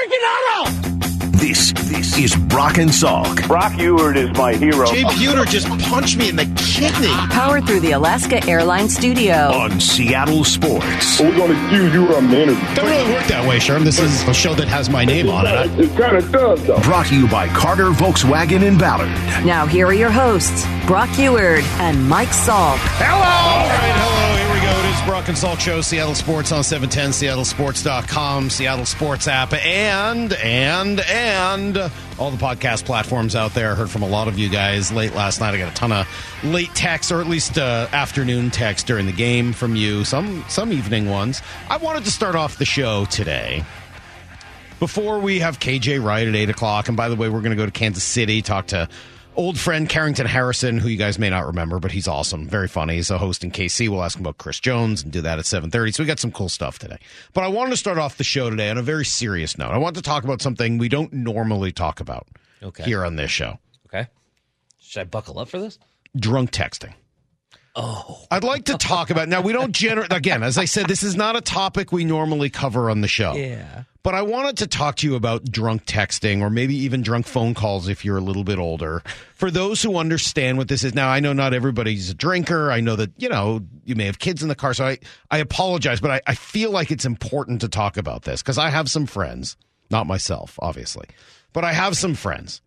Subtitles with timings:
[0.00, 0.70] freaking auto!
[1.32, 3.46] This this is Brock and Salk.
[3.48, 4.86] Brock Huard is my hero.
[4.86, 7.08] Jay Buhner just punched me in the kidney.
[7.30, 9.34] Powered through the Alaska Airlines studio.
[9.34, 11.18] on Seattle Sports.
[11.20, 12.76] We're going to accuse you of management.
[12.76, 13.84] Doesn't really work that way, Sherm.
[13.84, 15.80] This is a show that has my name on it.
[15.80, 16.78] It kind of does, though.
[16.80, 19.08] Brought to you by Carter Volkswagen in Ballard.
[19.44, 22.76] Now, here are your hosts, Brock Huard and Mike Salk.
[22.98, 23.16] Hello!
[23.16, 24.19] All right, hello.
[25.10, 31.76] Brock and Salk Show, Seattle Sports on 710, seattlesports.com, Seattle Sports app, and, and, and
[32.16, 33.72] all the podcast platforms out there.
[33.72, 35.52] I heard from a lot of you guys late last night.
[35.52, 36.06] I got a ton of
[36.44, 40.72] late texts, or at least uh, afternoon texts during the game from you, some, some
[40.72, 41.42] evening ones.
[41.68, 43.64] I wanted to start off the show today
[44.78, 47.56] before we have KJ Wright at 8 o'clock, and by the way, we're going to
[47.56, 48.88] go to Kansas City, talk to
[49.36, 52.46] old friend Carrington Harrison, who you guys may not remember, but he's awesome.
[52.48, 52.96] Very funny.
[52.96, 53.88] He's a host in KC.
[53.88, 55.94] We'll ask him about Chris Jones and do that at 7.30.
[55.94, 56.98] So we got some cool stuff today.
[57.32, 59.70] But I wanted to start off the show today on a very serious note.
[59.70, 62.26] I want to talk about something we don't normally talk about
[62.62, 62.84] Okay.
[62.84, 63.58] here on this show.
[63.86, 64.08] Okay.
[64.80, 65.78] Should I buckle up for this?
[66.16, 66.92] Drunk texting.
[67.80, 68.26] Oh.
[68.30, 69.40] I'd like to talk about now.
[69.40, 72.90] We don't generate again, as I said, this is not a topic we normally cover
[72.90, 73.34] on the show.
[73.34, 73.84] Yeah.
[74.02, 77.52] But I wanted to talk to you about drunk texting or maybe even drunk phone
[77.52, 79.02] calls if you're a little bit older.
[79.34, 80.94] For those who understand what this is.
[80.94, 82.70] Now, I know not everybody's a drinker.
[82.70, 84.72] I know that, you know, you may have kids in the car.
[84.72, 84.98] So I,
[85.30, 88.70] I apologize, but I, I feel like it's important to talk about this because I
[88.70, 89.56] have some friends,
[89.90, 91.06] not myself, obviously,
[91.52, 92.62] but I have some friends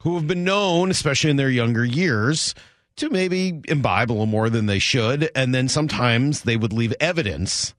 [0.00, 2.54] who have been known, especially in their younger years,
[2.98, 5.30] to maybe imbibe a little more than they should.
[5.34, 7.74] And then sometimes they would leave evidence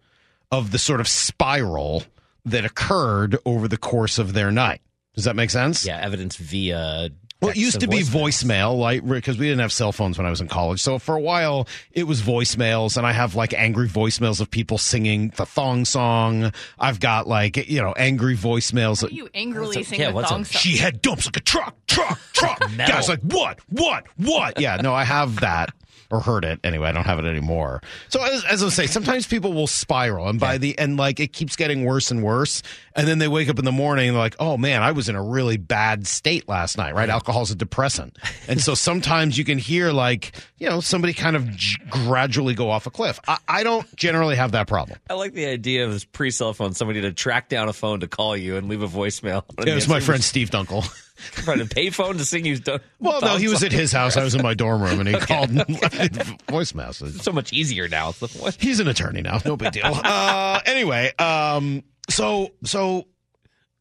[0.52, 2.04] of the sort of spiral
[2.46, 4.82] that occurred over the course of their night.
[5.16, 5.86] Does that make sense?
[5.86, 7.10] Yeah, evidence via.
[7.42, 10.28] Well, it used and to be voicemail, like because we didn't have cell phones when
[10.28, 10.82] I was in college.
[10.82, 14.78] So for a while, it was voicemails, and I have like angry voicemails of people
[14.78, 16.52] singing the thong song.
[16.78, 19.10] I've got like you know angry voicemails.
[19.10, 20.60] You angrily sing yeah, the thong a- song.
[20.60, 22.60] She had dumps like a truck, truck, truck.
[22.76, 22.96] Metal.
[22.96, 24.60] Guys, like what, what, what?
[24.60, 25.74] Yeah, no, I have that
[26.12, 26.90] or heard it anyway.
[26.90, 27.82] I don't have it anymore.
[28.10, 31.34] So as, as I say, sometimes people will spiral, and by the end, like it
[31.34, 32.64] keeps getting worse and worse,
[32.96, 35.10] and then they wake up in the morning and they're like, "Oh man, I was
[35.10, 37.10] in a really bad state last night." Right?
[37.10, 38.18] Alcohol's a depressant,
[38.48, 42.70] and so sometimes you can hear like you know somebody kind of j- gradually go
[42.70, 43.20] off a cliff.
[43.28, 45.00] I, I don't generally have that problem.
[45.10, 48.00] I like the idea of this pre cell phone, somebody to track down a phone
[48.00, 49.44] to call you and leave a voicemail.
[49.66, 50.88] It was my friend Steve Dunkel.
[51.32, 52.58] Trying to pay phone to sing you.
[52.58, 54.18] th- Well, no, he was at his house.
[54.18, 57.22] I was in my dorm room, and he called and left voice message.
[57.22, 58.10] so much easier now.
[58.10, 58.56] It's the- what?
[58.60, 59.40] He's an attorney now.
[59.46, 59.84] No big deal.
[59.86, 63.06] Uh, anyway, um, so so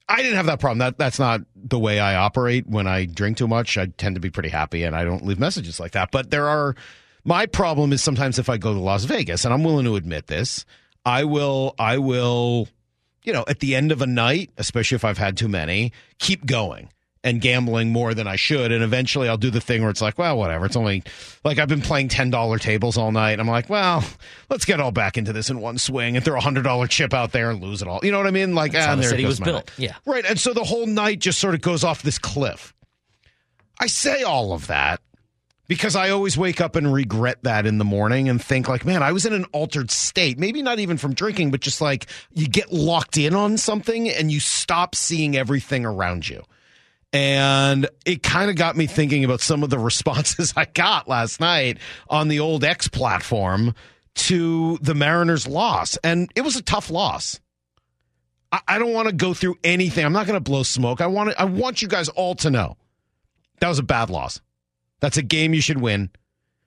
[0.08, 0.78] I didn't have that problem.
[0.78, 2.66] That that's not the way I operate.
[2.66, 5.38] When I drink too much, I tend to be pretty happy, and I don't leave
[5.38, 6.10] messages like that.
[6.10, 6.74] But there are
[7.24, 10.26] my problem is sometimes if I go to Las Vegas, and I'm willing to admit
[10.28, 10.64] this,
[11.04, 12.68] I will I will
[13.24, 16.46] you know at the end of a night, especially if I've had too many, keep
[16.46, 16.88] going
[17.28, 18.72] and gambling more than I should.
[18.72, 20.64] And eventually I'll do the thing where it's like, well, whatever.
[20.64, 21.02] It's only
[21.44, 23.38] like I've been playing $10 tables all night.
[23.38, 24.02] I'm like, well,
[24.48, 27.32] let's get all back into this in one swing and throw a $100 chip out
[27.32, 28.00] there and lose it all.
[28.02, 28.54] You know what I mean?
[28.54, 29.66] Like, That's ah, how the there city goes was built.
[29.66, 29.70] night.
[29.76, 29.94] Yeah.
[30.06, 30.24] Right.
[30.24, 32.74] And so the whole night just sort of goes off this cliff.
[33.78, 35.00] I say all of that
[35.68, 39.02] because I always wake up and regret that in the morning and think like, man,
[39.02, 40.38] I was in an altered state.
[40.38, 44.32] Maybe not even from drinking, but just like you get locked in on something and
[44.32, 46.42] you stop seeing everything around you.
[47.12, 51.40] And it kind of got me thinking about some of the responses I got last
[51.40, 53.74] night on the old X platform
[54.14, 55.96] to the Mariners' loss.
[56.04, 57.40] And it was a tough loss.
[58.52, 60.04] I, I don't want to go through anything.
[60.04, 61.00] I'm not going to blow smoke.
[61.00, 62.76] I want I want you guys all to know
[63.60, 64.40] that was a bad loss.
[65.00, 66.10] That's a game you should win.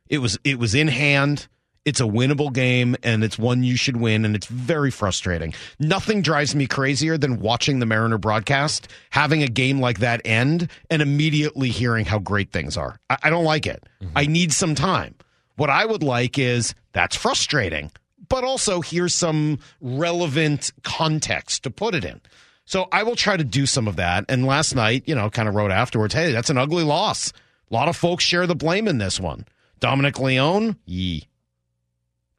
[0.10, 1.48] It was it was in hand.
[1.84, 5.54] It's a winnable game and it's one you should win and it's very frustrating.
[5.80, 10.70] Nothing drives me crazier than watching the Mariner broadcast, having a game like that end
[10.92, 13.00] and immediately hearing how great things are.
[13.10, 13.84] I, I don't like it.
[14.02, 14.18] Mm-hmm.
[14.18, 15.16] I need some time.
[15.56, 17.92] What I would like is that's frustrating,
[18.30, 22.22] but also here's some relevant context to put it in.
[22.66, 24.26] So I will try to do some of that.
[24.30, 27.34] And last night, you know, kind of wrote afterwards, hey, that's an ugly loss.
[27.70, 29.46] A lot of folks share the blame in this one.
[29.80, 31.28] Dominic Leone, yee.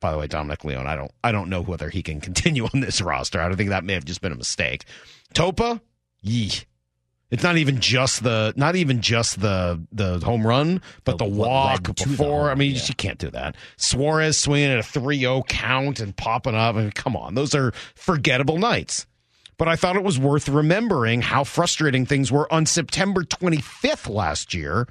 [0.03, 2.81] By the way, Dominic Leone, I don't I don't know whether he can continue on
[2.81, 3.41] this roster.
[3.41, 4.85] I don't think that may have just been a mistake.
[5.35, 5.81] Topa,
[6.21, 6.51] yee.
[7.31, 11.31] It's not even just the not even just the the home run, but the, The-
[11.31, 12.51] walk to the before.
[12.51, 12.81] I mean, you yeah.
[12.81, 13.57] just can't do that.
[13.79, 16.77] Suarez swinging at a 3-0 count and popping up.
[16.77, 19.07] I mean, come on, those are forgettable nights.
[19.57, 24.53] But I thought it was worth remembering how frustrating things were on September 25th last
[24.53, 24.87] year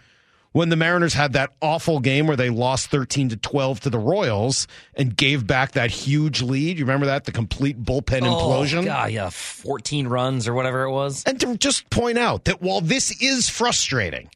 [0.54, 4.00] when the Mariners had that awful game where they lost 13 to 12 to the
[4.00, 6.78] Royals and gave back that huge lead.
[6.78, 7.26] You remember that?
[7.26, 8.82] The complete bullpen oh, implosion?
[8.82, 11.24] Oh, God, yeah, 14 runs or whatever it was.
[11.26, 14.30] And to just point out that while this is frustrating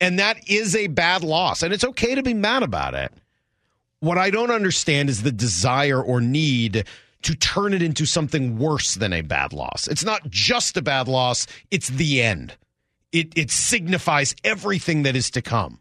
[0.00, 3.12] and that is a bad loss, and it's okay to be mad about it,
[4.00, 6.84] what I don't understand is the desire or need
[7.22, 9.88] to turn it into something worse than a bad loss.
[9.88, 12.56] It's not just a bad loss, it's the end.
[13.12, 15.80] It it signifies everything that is to come.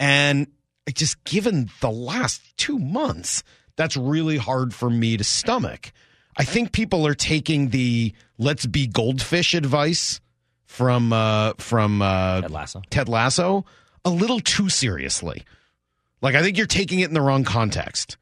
[0.00, 0.48] And
[0.94, 3.42] just given the last 2 months,
[3.76, 5.92] that's really hard for me to stomach.
[6.36, 10.20] I think people are taking the let's be goldfish advice
[10.66, 12.82] from uh from uh Ted Lasso.
[12.90, 13.64] Ted Lasso
[14.04, 15.42] a little too seriously.
[16.22, 18.16] Like I think you're taking it in the wrong context.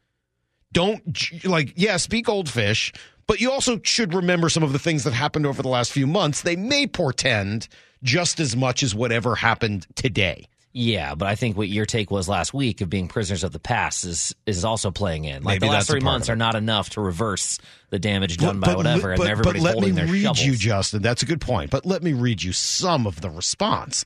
[0.73, 1.01] Don't
[1.45, 2.91] like yeah, speak goldfish,
[3.27, 6.07] but you also should remember some of the things that happened over the last few
[6.07, 6.41] months.
[6.41, 7.67] They may portend
[8.03, 10.47] just as much as whatever happened today.
[10.79, 13.59] Yeah, but I think what your take was last week of being prisoners of the
[13.59, 15.41] past is is also playing in.
[15.41, 17.57] Like Maybe the last three months are not enough to reverse
[17.89, 20.45] the damage done by whatever, but, and everybody's but let holding me their read shovels.
[20.45, 21.01] you, Justin.
[21.01, 21.71] That's a good point.
[21.71, 24.05] But let me read you some of the response.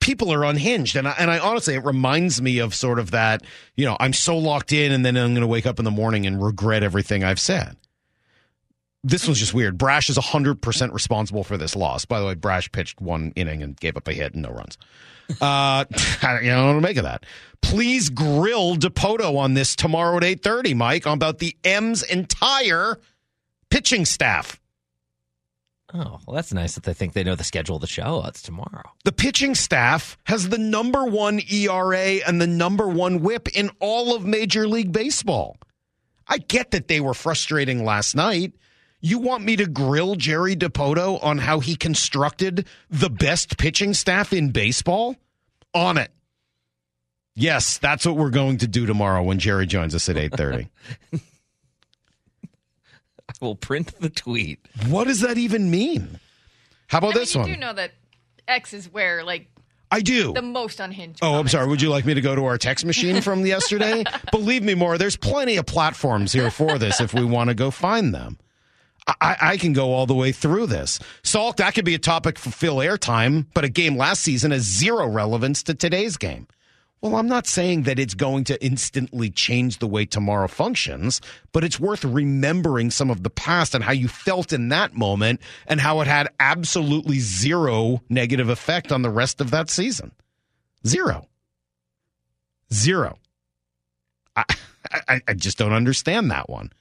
[0.00, 3.42] People are unhinged, and I, and I honestly, it reminds me of sort of that.
[3.76, 5.90] You know, I'm so locked in, and then I'm going to wake up in the
[5.90, 7.76] morning and regret everything I've said.
[9.04, 9.78] This was just weird.
[9.78, 12.04] Brash is 100% responsible for this loss.
[12.04, 14.76] By the way, Brash pitched one inning and gave up a hit and no runs.
[15.30, 15.84] Uh,
[16.22, 17.24] I don't know what to make of that.
[17.62, 22.98] Please grill Dipoto on this tomorrow at 8.30, Mike, about the M's entire
[23.70, 24.60] pitching staff.
[25.94, 28.20] Oh, well, that's nice that they think they know the schedule of the show.
[28.22, 28.82] That's tomorrow.
[29.04, 34.14] The pitching staff has the number one ERA and the number one whip in all
[34.14, 35.56] of Major League Baseball.
[36.26, 38.52] I get that they were frustrating last night.
[39.00, 44.32] You want me to grill Jerry Dipoto on how he constructed the best pitching staff
[44.32, 45.16] in baseball?
[45.72, 46.10] On it.
[47.36, 50.68] Yes, that's what we're going to do tomorrow when Jerry joins us at 8:30.
[53.28, 54.58] I will print the tweet.
[54.88, 56.18] what does that even mean?
[56.88, 57.50] How about I mean, this you one?
[57.50, 57.92] do know that
[58.48, 59.46] X is where like
[59.92, 60.32] I do.
[60.32, 61.20] the most unhinged.
[61.22, 61.68] Oh, I'm comments sorry.
[61.68, 64.02] Would you like me to go to our text machine from yesterday?
[64.32, 64.98] Believe me, more.
[64.98, 68.38] There's plenty of platforms here for this if we want to go find them.
[69.20, 70.98] I, I can go all the way through this.
[71.22, 74.62] Salk, that could be a topic for fill airtime, but a game last season has
[74.62, 76.46] zero relevance to today's game.
[77.00, 81.20] Well, I'm not saying that it's going to instantly change the way tomorrow functions,
[81.52, 85.40] but it's worth remembering some of the past and how you felt in that moment
[85.68, 90.10] and how it had absolutely zero negative effect on the rest of that season.
[90.84, 91.28] Zero.
[92.72, 93.18] Zero.
[94.34, 94.44] I,
[95.08, 96.72] I, I just don't understand that one.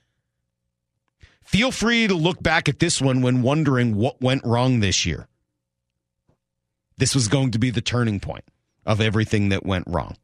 [1.48, 5.28] Feel free to look back at this one when wondering what went wrong this year.
[6.98, 8.44] This was going to be the turning point
[8.86, 10.18] of everything that went wrong.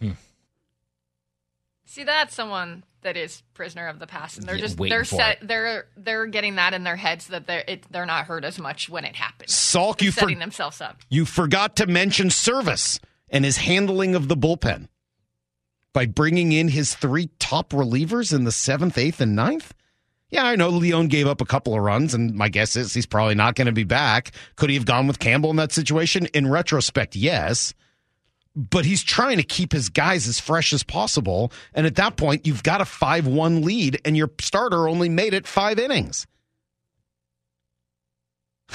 [0.00, 0.12] Hmm.
[1.86, 5.04] See, that's someone that is prisoner of the past, and they're Yeah, just waiting they're
[5.04, 5.48] set it.
[5.48, 8.88] they're they're getting that in their heads that they're it, they're not hurt as much
[8.88, 9.52] when it happens.
[9.52, 10.96] Salk, They're you, for, setting themselves up.
[11.08, 12.98] you forgot to mention Servais
[13.28, 14.88] and his handling of the bullpen
[15.92, 19.72] by bringing in his three top relievers in the seventh, eighth, and ninth.
[20.34, 23.06] Yeah, I know Leon gave up a couple of runs, and my guess is he's
[23.06, 24.32] probably not going to be back.
[24.56, 26.26] Could he have gone with Campbell in that situation?
[26.34, 27.72] In retrospect, yes.
[28.56, 31.52] But he's trying to keep his guys as fresh as possible.
[31.72, 35.34] And at that point, you've got a 5 1 lead, and your starter only made
[35.34, 36.26] it five innings.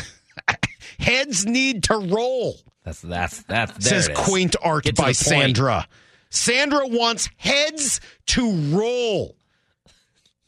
[0.97, 5.11] Heads need to roll, That's that's that's says quaint art by.
[5.11, 5.89] Sandra.
[6.29, 9.35] Sandra wants heads to roll.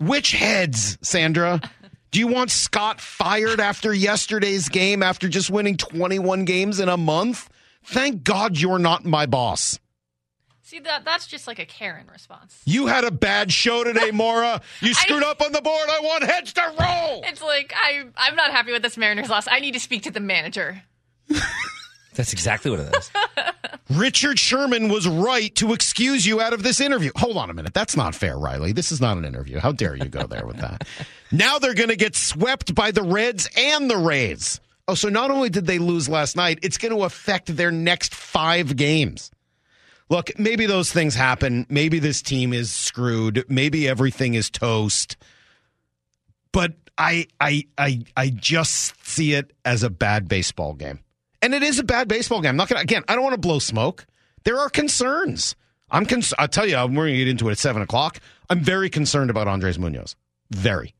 [0.01, 1.61] Which heads, Sandra?
[2.09, 6.97] Do you want Scott fired after yesterday's game after just winning 21 games in a
[6.97, 7.47] month?
[7.83, 9.79] Thank God you're not my boss.
[10.63, 12.61] See that that's just like a Karen response.
[12.65, 14.61] You had a bad show today, Mora.
[14.79, 15.87] You screwed up on the board.
[15.89, 17.21] I want heads to roll.
[17.25, 19.47] It's like I I'm not happy with this Mariners loss.
[19.47, 20.83] I need to speak to the manager.
[22.13, 23.11] That's exactly what it is.
[23.89, 27.11] Richard Sherman was right to excuse you out of this interview.
[27.15, 27.73] Hold on a minute.
[27.73, 28.71] That's not fair, Riley.
[28.71, 29.59] This is not an interview.
[29.59, 30.87] How dare you go there with that?
[31.31, 34.59] now they're going to get swept by the Reds and the Rays.
[34.87, 38.13] Oh, so not only did they lose last night, it's going to affect their next
[38.13, 39.31] five games.
[40.09, 41.65] Look, maybe those things happen.
[41.69, 43.45] Maybe this team is screwed.
[43.47, 45.15] Maybe everything is toast.
[46.51, 50.99] But I I I I just see it as a bad baseball game.
[51.41, 52.49] And it is a bad baseball game.
[52.49, 54.05] I'm not gonna again, I don't want to blow smoke.
[54.43, 55.55] There are concerns.
[55.89, 58.19] I'm cons- I'll tell you, we're gonna get into it at seven o'clock.
[58.49, 60.15] I'm very concerned about Andres Munoz.
[60.51, 60.93] Very.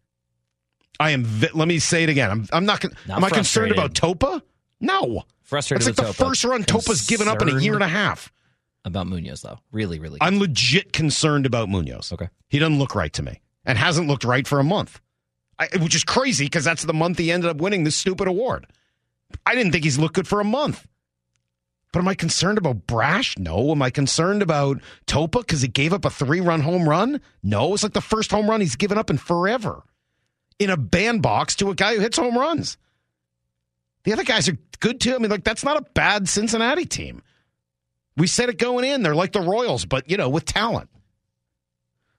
[1.00, 1.24] I am.
[1.24, 2.30] Vi- let me say it again.
[2.32, 2.48] I'm.
[2.54, 2.82] I'm not.
[2.82, 3.94] Con- Not am I concerned about.
[3.94, 4.42] Topa?
[4.80, 5.24] No.
[5.44, 6.28] Frustrated That's like the Topa.
[6.30, 8.32] first run Topa's given up in a year and a half.
[8.86, 9.60] About Munoz, though.
[9.72, 10.18] Really, really.
[10.22, 12.12] I'm legit concerned about Munoz.
[12.14, 12.30] Okay.
[12.50, 15.00] He doesn't look right to me and hasn't looked right for a month,
[15.60, 18.66] I, which is crazy because that's the month he ended up winning this stupid award.
[19.46, 20.88] I didn't think he's looked good for a month.
[21.94, 23.38] But am I concerned about Brash?
[23.38, 23.72] No.
[23.72, 27.20] Am I concerned about Topa because he gave up a three run home run?
[27.44, 27.74] No.
[27.74, 29.84] It's like the first home run he's given up in forever
[30.58, 32.78] in a bandbox to a guy who hits home runs.
[34.04, 35.16] The other guys are good too.
[35.16, 37.22] I mean, like, that's not a bad Cincinnati team.
[38.16, 39.04] We said it going in.
[39.04, 40.90] They're like the Royals, but, you know, with talent.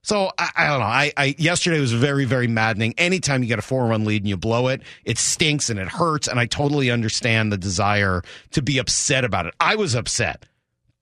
[0.02, 0.86] So I, I don't know.
[0.86, 2.94] I, I yesterday was very, very maddening.
[2.98, 5.88] Anytime you get a four run lead and you blow it, it stinks and it
[5.88, 6.26] hurts.
[6.26, 9.54] And I totally understand the desire to be upset about it.
[9.60, 10.44] I was upset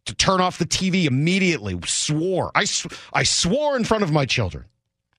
[0.04, 1.78] to turn off the TV immediately.
[1.86, 2.50] Swore.
[2.54, 4.66] I sw- I swore in front of my children.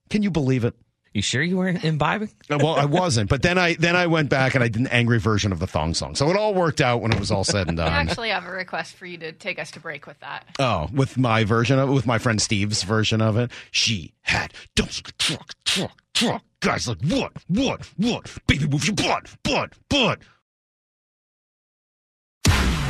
[0.09, 0.75] Can you believe it?
[1.13, 2.29] You sure you weren't imbibing?
[2.49, 4.87] Uh, well, I wasn't, but then I then I went back and I did an
[4.87, 6.15] angry version of the thong song.
[6.15, 7.91] So it all worked out when it was all said and done.
[7.91, 10.45] I actually have a request for you to take us to break with that.
[10.57, 13.51] Oh, with my version of it, with my friend Steve's version of it.
[13.71, 16.43] She had dumps like a truck, truck, truck.
[16.61, 18.37] Guys like, what, what, what?
[18.47, 20.19] Baby, move your butt, butt, butt.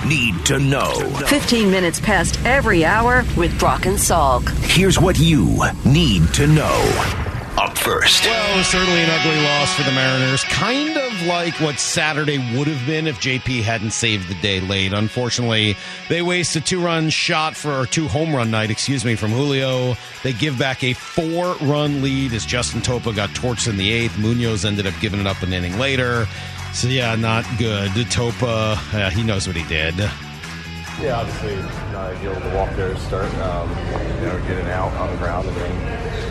[0.06, 0.94] Need to know.
[1.28, 4.48] 15 minutes past every hour with Brock and Salk.
[4.66, 7.31] Here's what you need to know.
[7.58, 8.24] Up first.
[8.25, 10.43] Well, it was certainly an ugly loss for the Mariners.
[10.46, 14.93] Kind of like what Saturday would have been if JP hadn't saved the day late.
[14.93, 15.75] Unfortunately,
[16.08, 19.96] they waste a two-run shot for or two home run night, excuse me, from Julio.
[20.24, 24.17] They give back a four-run lead as Justin Topa got torched in the eighth.
[24.17, 26.27] Munoz ended up giving it up an inning later.
[26.74, 27.91] So yeah, not good.
[27.91, 29.98] Topa, uh, he knows what he did.
[29.98, 31.55] Yeah, obviously
[31.91, 33.34] not ideal to walk there to start.
[33.36, 33.70] Um,
[34.20, 36.31] you know, get it out on the ground and then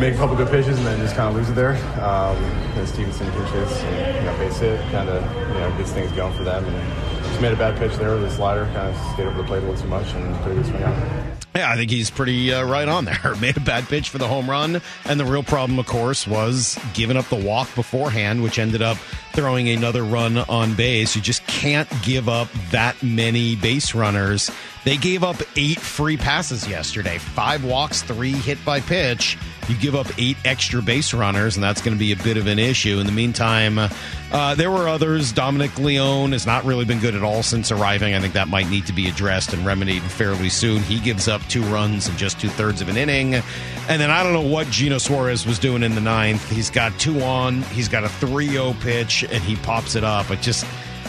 [0.00, 1.76] make a couple good pitches and then just kind of lose it there.
[2.02, 2.36] Um,
[2.76, 6.34] and Stevenson pitches, and you know, base hit, kind of you know gets things going
[6.36, 6.64] for them.
[6.64, 9.44] And just made a bad pitch there with the slider, kind of stayed over the
[9.44, 11.20] plate a little too much and put a good swing out.
[11.54, 13.34] Yeah, I think he's pretty uh, right on there.
[13.40, 16.78] Made a bad pitch for the home run, and the real problem, of course, was
[16.94, 18.96] giving up the walk beforehand, which ended up
[19.32, 21.14] throwing another run on base.
[21.14, 24.50] You just can't give up that many base runners.
[24.84, 29.36] They gave up eight free passes yesterday, five walks, three hit by pitch.
[29.68, 32.46] You give up eight extra base runners, and that's going to be a bit of
[32.46, 32.98] an issue.
[32.98, 35.32] In the meantime, uh, there were others.
[35.32, 38.14] Dominic Leone has not really been good at all since arriving.
[38.14, 40.82] I think that might need to be addressed and remedied fairly soon.
[40.82, 43.34] He gives up two runs in just two thirds of an inning.
[43.34, 46.48] And then I don't know what Geno Suarez was doing in the ninth.
[46.50, 50.30] He's got two on, he's got a 3 0 pitch, and he pops it up.
[50.30, 50.66] It just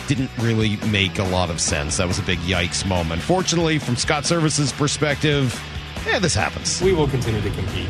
[0.08, 1.98] didn't really make a lot of sense.
[1.98, 3.22] That was a big yikes moment.
[3.22, 5.60] Fortunately, from Scott Servais's perspective,
[6.06, 6.82] yeah, this happens.
[6.82, 7.88] we will continue to compete.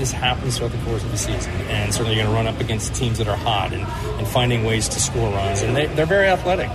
[0.00, 2.58] This happens throughout the course of the season, and certainly you're going to run up
[2.58, 3.82] against teams that are hot and,
[4.18, 5.60] and finding ways to score runs.
[5.60, 6.70] And they, they're very athletic.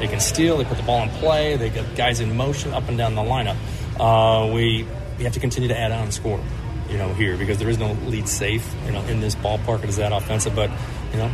[0.00, 0.56] They can steal.
[0.56, 1.56] They put the ball in play.
[1.56, 3.56] They get guys in motion up and down the lineup.
[3.96, 4.88] Uh, we
[5.18, 6.42] we have to continue to add on and score.
[6.90, 8.74] You know, here because there is no lead safe.
[8.86, 10.56] You know, in this ballpark, it is that offensive.
[10.56, 10.70] But
[11.12, 11.30] you know,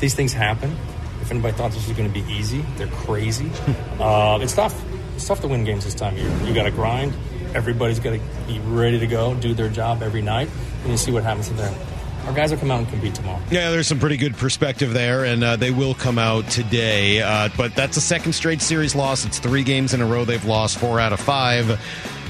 [0.00, 0.74] these things happen.
[1.20, 3.50] If anybody thought this was going to be easy, they're crazy.
[4.00, 4.74] uh, it's tough.
[5.16, 6.48] It's tough to win games this time of year.
[6.48, 7.12] You got to grind.
[7.54, 10.48] Everybody's got to be ready to go, do their job every night,
[10.88, 11.74] and you see what happens from there.
[12.24, 13.40] Our guys will come out and compete tomorrow.
[13.50, 17.22] Yeah, there's some pretty good perspective there, and uh, they will come out today.
[17.22, 19.24] Uh, but that's a second straight series loss.
[19.24, 21.78] It's three games in a row they've lost, four out of five.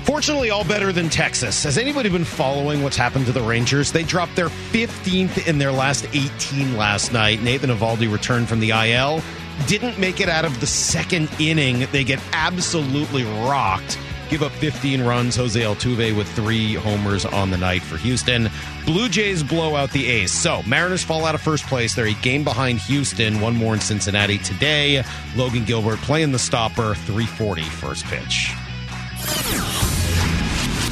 [0.04, 1.62] Fortunately, all better than Texas.
[1.64, 3.92] Has anybody been following what's happened to the Rangers?
[3.92, 7.42] They dropped their 15th in their last 18 last night.
[7.42, 9.22] Nathan Eovaldi returned from the IL.
[9.66, 11.86] Didn't make it out of the second inning.
[11.92, 13.98] They get absolutely rocked.
[14.28, 15.36] Give up 15 runs.
[15.36, 18.50] Jose Altuve with three homers on the night for Houston.
[18.84, 20.32] Blue Jays blow out the A's.
[20.32, 21.94] So Mariners fall out of first place.
[21.94, 23.40] They're a game behind Houston.
[23.40, 25.02] One more in Cincinnati today.
[25.34, 26.94] Logan Gilbert playing the stopper.
[26.94, 28.52] 340 first pitch.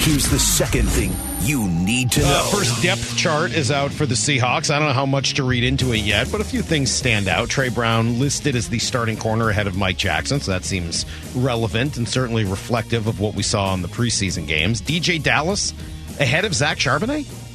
[0.00, 1.12] Here's the second thing
[1.47, 2.26] you need to know.
[2.26, 4.71] Uh, first depth chart is out for the Seahawks.
[4.71, 7.29] I don't know how much to read into it yet, but a few things stand
[7.29, 7.49] out.
[7.49, 11.97] Tre Brown listed as the starting corner ahead of Mike Jackson, so that seems relevant
[11.97, 14.83] and certainly reflective of what we saw in the preseason games.
[14.83, 15.73] DJ Dallas
[16.19, 17.46] ahead of Zach Charbonnet.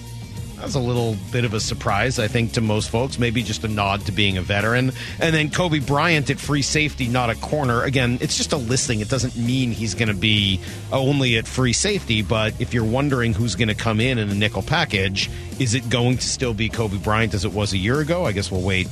[0.61, 3.17] That was a little bit of a surprise, I think, to most folks.
[3.17, 4.91] Maybe just a nod to being a veteran.
[5.19, 7.81] And then Coby Bryant at free safety, not a corner.
[7.81, 8.99] Again, it's just a listing.
[8.99, 12.21] It doesn't mean he's going to be only at free safety.
[12.21, 15.89] But if you're wondering who's going to come in in a nickel package, is it
[15.89, 18.27] going to still be Coby Bryant as it was a year ago?
[18.27, 18.87] I guess we'll wait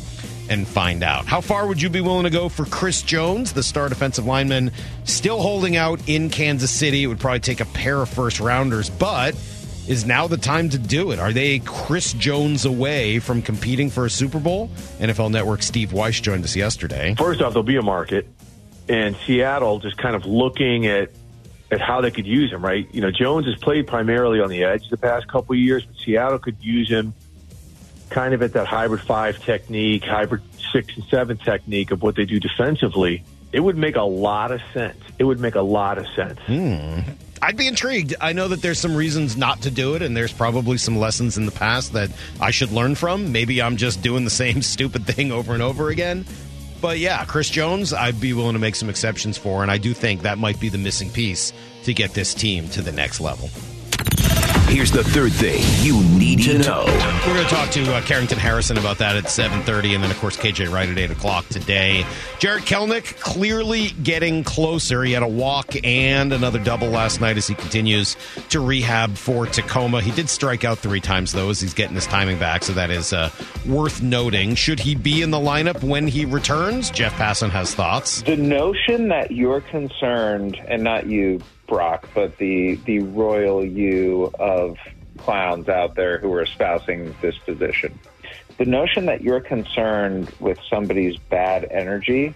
[0.49, 1.27] and find out.
[1.27, 4.71] How far would you be willing to go for Chris Jones, the star defensive lineman,
[5.03, 7.03] still holding out in Kansas City?
[7.03, 9.35] It would probably take a pair of first rounders, but
[9.89, 11.17] Is now the time to do it?
[11.17, 14.69] Are they Chris Jones away from competing for a Super Bowl?
[14.99, 17.15] NFL Network Steve Wyche joined us yesterday.
[17.17, 18.27] First off, there'll be a market,
[18.87, 21.09] and Seattle just kind of looking at
[21.71, 22.63] at how they could use him.
[22.63, 25.83] Right, you know, Jones has played primarily on the edge the past couple of years,
[25.85, 27.15] but Seattle could use him
[28.11, 32.25] kind of at that hybrid five technique, hybrid six and seven technique of what they
[32.25, 33.23] do defensively.
[33.51, 34.99] It would make a lot of sense.
[35.17, 36.37] It would make a lot of sense.
[36.41, 36.99] Hmm.
[37.41, 38.15] I'd be intrigued.
[38.19, 41.37] I know that there's some reasons not to do it, and there's probably some lessons
[41.37, 43.31] in the past that I should learn from.
[43.31, 46.25] Maybe I'm just doing the same stupid thing over and over again.
[46.81, 49.93] But yeah, Chris Jones, I'd be willing to make some exceptions for, and I do
[49.93, 51.51] think that might be the missing piece
[51.83, 53.49] to get this team to the next level.
[54.69, 56.85] Here's the third thing you need to know.
[57.25, 60.19] We're going to talk to uh, Carrington Harrison about that at 7.30, and then, of
[60.19, 62.05] course, KJ Wright at 8 o'clock today.
[62.37, 65.03] Jarred Kelenic clearly getting closer.
[65.03, 68.15] He had a walk and another double last night as he continues
[68.49, 70.01] to rehab for Tacoma.
[70.01, 72.91] He did strike out three times, though, as he's getting his timing back, so that
[72.91, 73.31] is uh,
[73.65, 74.53] worth noting.
[74.53, 76.91] Should he be in the lineup when he returns?
[76.91, 78.21] Jeff Passan has thoughts.
[78.21, 84.77] The notion that you're concerned, and not you, Brock, but the the royal you of
[85.17, 87.97] clowns out there who are espousing this position.
[88.57, 92.33] The notion that you're concerned with somebody's bad energy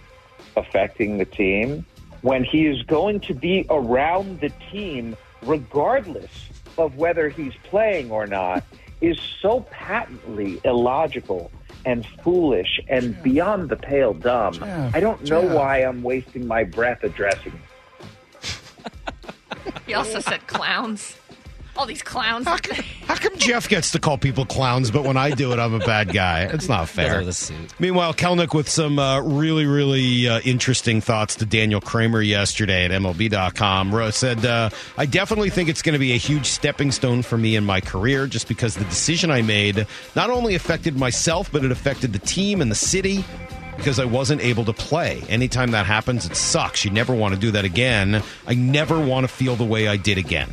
[0.56, 1.84] affecting the team
[2.22, 6.48] when he is going to be around the team regardless
[6.78, 8.64] of whether he's playing or not
[9.00, 11.50] is so patently illogical
[11.84, 14.58] and foolish and beyond the pale dumb.
[14.94, 17.60] I don't know why I'm wasting my breath addressing it.
[19.86, 21.16] He also said clowns.
[21.76, 22.46] All these clowns.
[22.46, 25.58] How come, how come Jeff gets to call people clowns, but when I do it,
[25.58, 26.42] I'm a bad guy?
[26.42, 27.24] It's not fair.
[27.24, 27.74] The suit.
[27.80, 32.92] Meanwhile, Kelenic with some uh, really, really uh, interesting thoughts to Daniel Kramer yesterday at
[32.92, 33.92] MLB.com.
[33.92, 37.36] Ro- Said, uh, I definitely think it's going to be a huge stepping stone for
[37.36, 41.64] me in my career just because the decision I made not only affected myself, but
[41.64, 43.24] it affected the team and the city
[43.76, 45.22] because I wasn't able to play.
[45.28, 46.84] Anytime that happens, it sucks.
[46.84, 48.22] You never want to do that again.
[48.46, 50.52] I never want to feel the way I did again.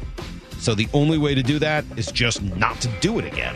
[0.59, 3.55] So the only way to do that is just not to do it again.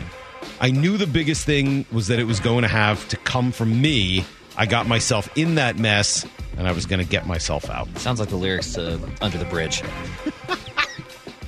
[0.60, 3.80] I knew the biggest thing was that it was going to have to come from
[3.80, 4.24] me.
[4.56, 7.86] I got myself in that mess and I was going to get myself out.
[7.98, 9.82] Sounds like the lyrics to Under the Bridge.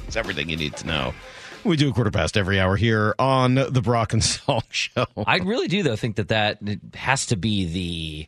[0.08, 1.12] It's everything you need to know.
[1.68, 5.04] We do a quarter past every hour here on the Brock and Salk Show.
[5.26, 6.60] I really do, though, think that that
[6.94, 8.26] has to be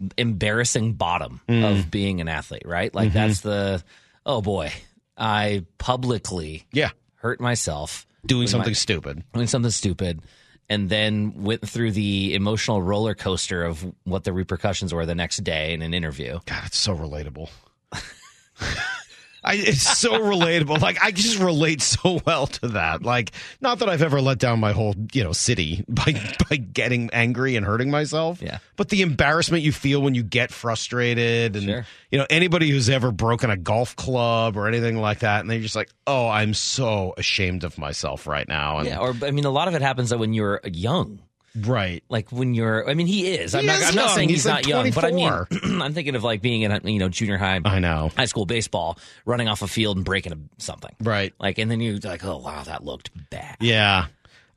[0.00, 1.70] the embarrassing bottom mm.
[1.70, 2.94] of being an athlete, right?
[2.94, 3.18] Like mm-hmm.
[3.18, 3.84] that's the
[4.24, 4.72] oh boy,
[5.18, 9.22] I publicly yeah, hurt myself doing something my- stupid.
[9.34, 10.22] doing something stupid,
[10.70, 15.44] and then went through the emotional roller coaster of what the repercussions were the next
[15.44, 16.38] day in an interview.
[16.46, 17.50] God, it's so relatable.
[19.44, 20.80] I, it's so relatable.
[20.80, 23.02] Like I just relate so well to that.
[23.02, 26.12] Like, not that I've ever let down my whole, you know, city by
[26.50, 28.42] by getting angry and hurting myself.
[28.42, 28.58] Yeah.
[28.76, 31.86] But the embarrassment you feel when you get frustrated, and Sure.
[32.10, 35.60] you know, anybody who's ever broken a golf club or anything like that, and they're
[35.60, 39.44] just like, "Oh, I'm so ashamed of myself right now." And Yeah, or I mean,
[39.44, 41.20] a lot of it happens though when you're young.
[41.66, 42.02] Right.
[42.08, 43.54] Like when you're, I mean, he is.
[43.54, 43.78] I'm He not.
[43.80, 45.32] is I'm not saying He's he's, like not young, but I mean,
[45.82, 48.10] I'm thinking of like being in, you know, junior high, I know.
[48.16, 50.94] high school baseball, running off a field and breaking a, something.
[51.00, 51.32] Right.
[51.38, 53.56] Like, and then you're like, oh wow, that looked bad.
[53.60, 54.06] Yeah.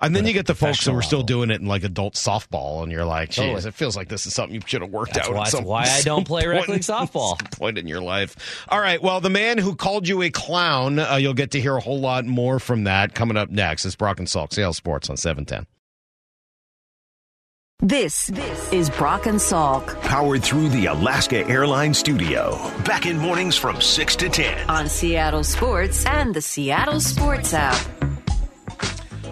[0.04, 2.82] And then you get the folks who are still doing it in like adult softball,
[2.82, 3.68] and you're like, geez, Totally.
[3.68, 5.36] it feels like this is something you should have worked That's out.
[5.36, 7.38] why- at that's some, why I don't play rec league softball.
[7.38, 8.66] some point in your life.
[8.70, 9.00] All right.
[9.00, 12.00] Well, the man who called you a clown, uh, you'll get to hear a whole
[12.00, 13.86] lot more from that coming up next.
[13.86, 15.68] It's Brock and Salk, Sales Sports on 710.
[17.84, 22.52] This this is Brock and Salk Powered through the Alaska Airlines studio.
[22.86, 24.70] Back in mornings from 6 to 10.
[24.70, 27.84] on Seattle Sports and the Seattle Sports app.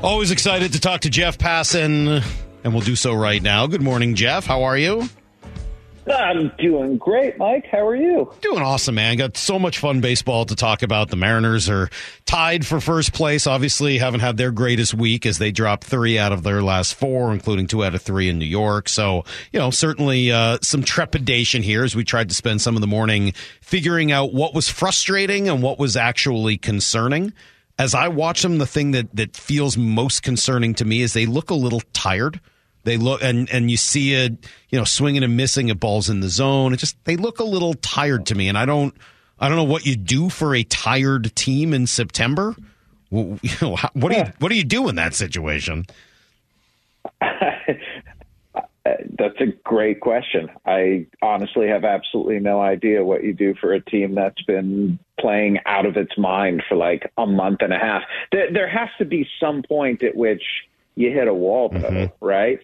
[0.02, 2.24] Always excited to talk to Jeff Passan,
[2.64, 3.68] and we'll do so right now.
[3.68, 4.48] Good morning, Jeff.
[4.48, 5.08] How are you?
[6.10, 7.68] I'm doing great, Mike.
[7.72, 8.34] How are you?
[8.42, 9.18] Doing awesome, man.
[9.18, 11.10] Got so much fun baseball to talk about.
[11.10, 11.90] The Mariners are
[12.26, 13.46] tied for first place.
[13.48, 17.32] Obviously, haven't had their greatest week as they dropped three out of their last four,
[17.32, 18.90] including two out of three in New York.
[18.90, 22.82] So, you know, certainly uh, some trepidation here as we tried to spend some of
[22.82, 27.34] the morning figuring out what was frustrating and what was actually concerning.
[27.78, 31.26] As I watch them, the thing that that feels most concerning to me is they
[31.26, 32.42] look a little tired.
[32.90, 34.34] They look and and you see it,
[34.70, 36.74] you know, swinging and missing at balls in the zone.
[36.74, 38.94] It just they look a little tired to me, and I don't
[39.40, 42.56] I don't know what you do for a tired team in September.
[43.12, 45.86] Well, you know, how- what do you what do you do in that situation?
[48.86, 50.50] That's a great question.
[50.66, 55.60] I honestly have absolutely no idea what you do for a team that's been playing
[55.66, 58.02] out of its mind for like a month and a half.
[58.32, 60.42] There, there has to be some point at which
[60.96, 62.26] you hit a wall, though, Mm-hmm.
[62.26, 62.60] right?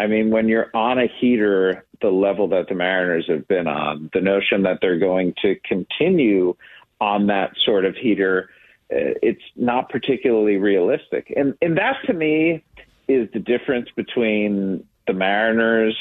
[0.00, 4.08] I mean, when you're on a heater, the level that the Mariners have been on,
[4.14, 6.56] the notion that they're going to continue
[7.02, 8.48] on that sort of heater,
[8.90, 11.30] uh, it's not particularly realistic.
[11.36, 12.64] And and that to me
[13.08, 15.98] is the difference between the Mariners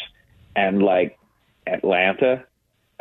[0.56, 1.20] and like
[1.68, 2.46] Atlanta.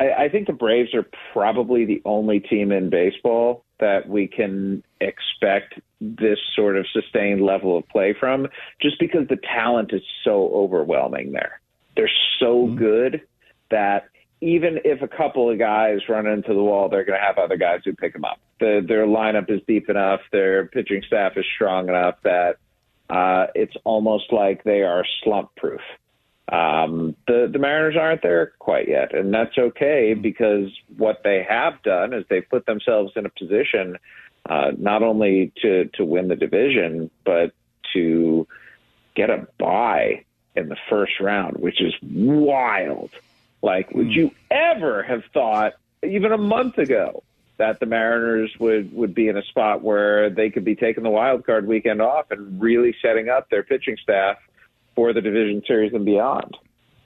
[0.01, 4.83] I, I think the Braves are probably the only team in baseball that we can
[4.99, 8.47] expect this sort of sustained level of play from,
[8.81, 11.59] just because the talent is so overwhelming there.
[11.95, 13.21] They're so good
[13.69, 14.09] that
[14.41, 17.57] even if a couple of guys run into the wall, they're going to have other
[17.57, 18.39] guys who pick them up.
[18.59, 22.57] The, their lineup is deep enough, their pitching staff is strong enough that
[23.09, 25.81] uh, it's almost like they are slump proof.
[26.51, 31.81] Um, the the Mariners aren't there quite yet, and that's okay because what they have
[31.83, 33.97] done is they've put themselves in a position
[34.49, 37.53] uh, not only to to win the division but
[37.93, 38.47] to
[39.15, 40.23] get a bye
[40.55, 43.11] in the first round, which is wild.
[43.61, 47.23] Like, would you ever have thought even a month ago
[47.57, 51.09] that the Mariners would would be in a spot where they could be taking the
[51.09, 54.37] wild card weekend off and really setting up their pitching staff
[54.95, 56.57] for the division series and beyond?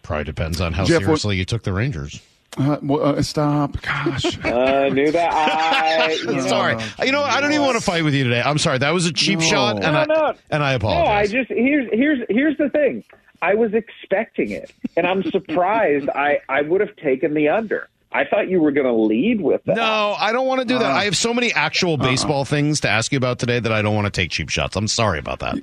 [0.03, 2.21] Probably depends on how Jeff, what- seriously you took the Rangers.
[2.59, 3.81] Uh, uh, stop.
[3.81, 4.37] Gosh.
[4.45, 5.33] I knew that.
[5.33, 6.75] I you know, sorry.
[7.03, 7.23] You know?
[7.23, 8.41] I don't even want to fight with you today.
[8.43, 8.77] I'm sorry.
[8.77, 9.45] That was a cheap No.
[9.45, 10.33] shot, and No, I no.
[10.51, 11.31] and I apologize.
[11.31, 13.03] No, I just here's here's here's the thing.
[13.41, 16.09] I was expecting it, and I'm surprised.
[16.09, 17.89] I I would have taken the under.
[18.11, 19.75] I thought you were going to lead with that.
[19.75, 20.91] no, I don't want to do that.
[20.91, 23.81] Uh, I have so many actual baseball things to ask you about today that I
[23.81, 24.75] don't want to take cheap shots.
[24.75, 25.55] I'm sorry about that.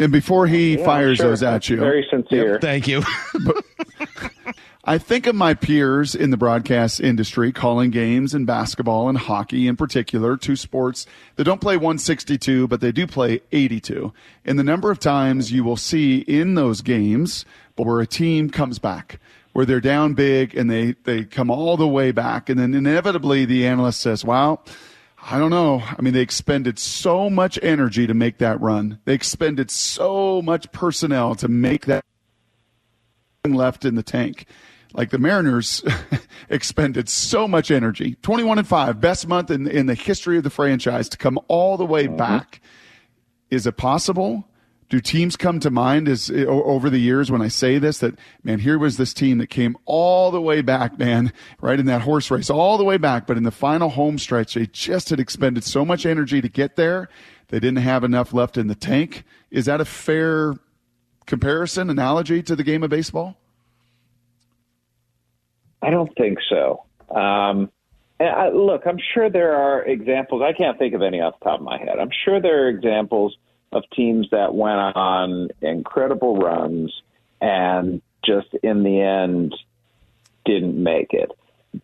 [0.00, 1.28] And before he Yeah, fires sure.
[1.28, 2.58] those at you, Very sincere.
[2.60, 3.02] Thank you.
[4.88, 9.66] I think of my peers in the broadcast industry calling games in basketball and hockey
[9.66, 14.12] in particular, two sports that don't play 162, but they do play 82.
[14.44, 17.44] And the number of times you will see in those games
[17.74, 19.18] where a team comes back,
[19.54, 22.48] where they're down big and they, they come all the way back.
[22.48, 24.60] And then inevitably the analyst says, wow,
[25.20, 25.82] I don't know.
[25.84, 29.00] I mean, they expended so much energy to make that run.
[29.04, 32.04] They expended so much personnel to make that
[33.44, 34.46] left in the tank.
[34.96, 35.84] Like the Mariners
[36.48, 38.16] expended so much energy.
[38.22, 41.76] 21 and 5, best month in, in the history of the franchise to come all
[41.76, 42.16] the way mm-hmm.
[42.16, 42.62] back.
[43.50, 44.48] Is it possible?
[44.88, 48.14] Do teams come to mind as eh, over the years when I say this that
[48.42, 52.02] man, here was this team that came all the way back, man, right in that
[52.02, 55.20] horse race, all the way back, but in the final home stretch, they just had
[55.20, 57.08] expended so much energy to get there,
[57.48, 59.24] they didn't have enough left in the tank.
[59.50, 60.54] Is that a fair
[61.26, 63.36] comparison, analogy to the game of baseball?
[65.82, 66.84] I don't think so.
[67.10, 67.70] Um,
[68.18, 70.42] I, look, I'm sure there are examples.
[70.42, 71.98] I can't think of any off the top of my head.
[72.00, 73.36] I'm sure there are examples
[73.72, 76.92] of teams that went on incredible runs
[77.40, 79.54] and just in the end
[80.44, 81.30] didn't make it.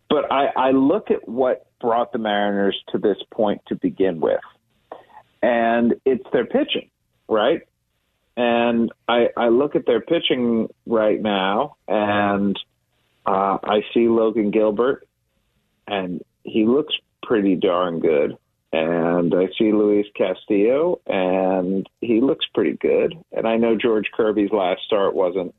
[0.09, 4.41] But I, I look at what brought the Mariners to this point to begin with,
[5.41, 6.89] and it's their pitching,
[7.27, 7.61] right?
[8.35, 12.57] And I, I look at their pitching right now, and
[13.25, 15.07] uh, I see Logan Gilbert,
[15.87, 18.37] and he looks pretty darn good.
[18.71, 23.15] And I see Luis Castillo, and he looks pretty good.
[23.31, 25.53] And I know George Kirby's last start wasn't,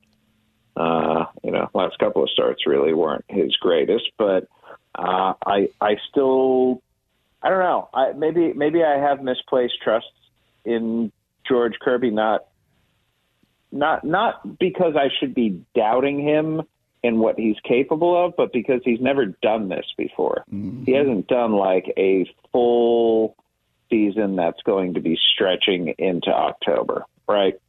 [0.77, 4.49] uh, you know, last couple of starts really weren't his greatest, but
[4.97, 6.83] uh, I I still
[7.41, 7.89] I don't know.
[7.95, 10.11] I maybe maybe I have misplaced trust
[10.65, 11.13] in
[11.47, 12.47] George Kirby, not
[13.71, 16.63] not not because I should be doubting him
[17.05, 20.43] in what he's capable of, but because he's never done this before.
[20.51, 20.93] He mm-hmm.
[20.95, 23.37] hasn't done like a full
[23.91, 27.61] season that's going to be stretching into October, right?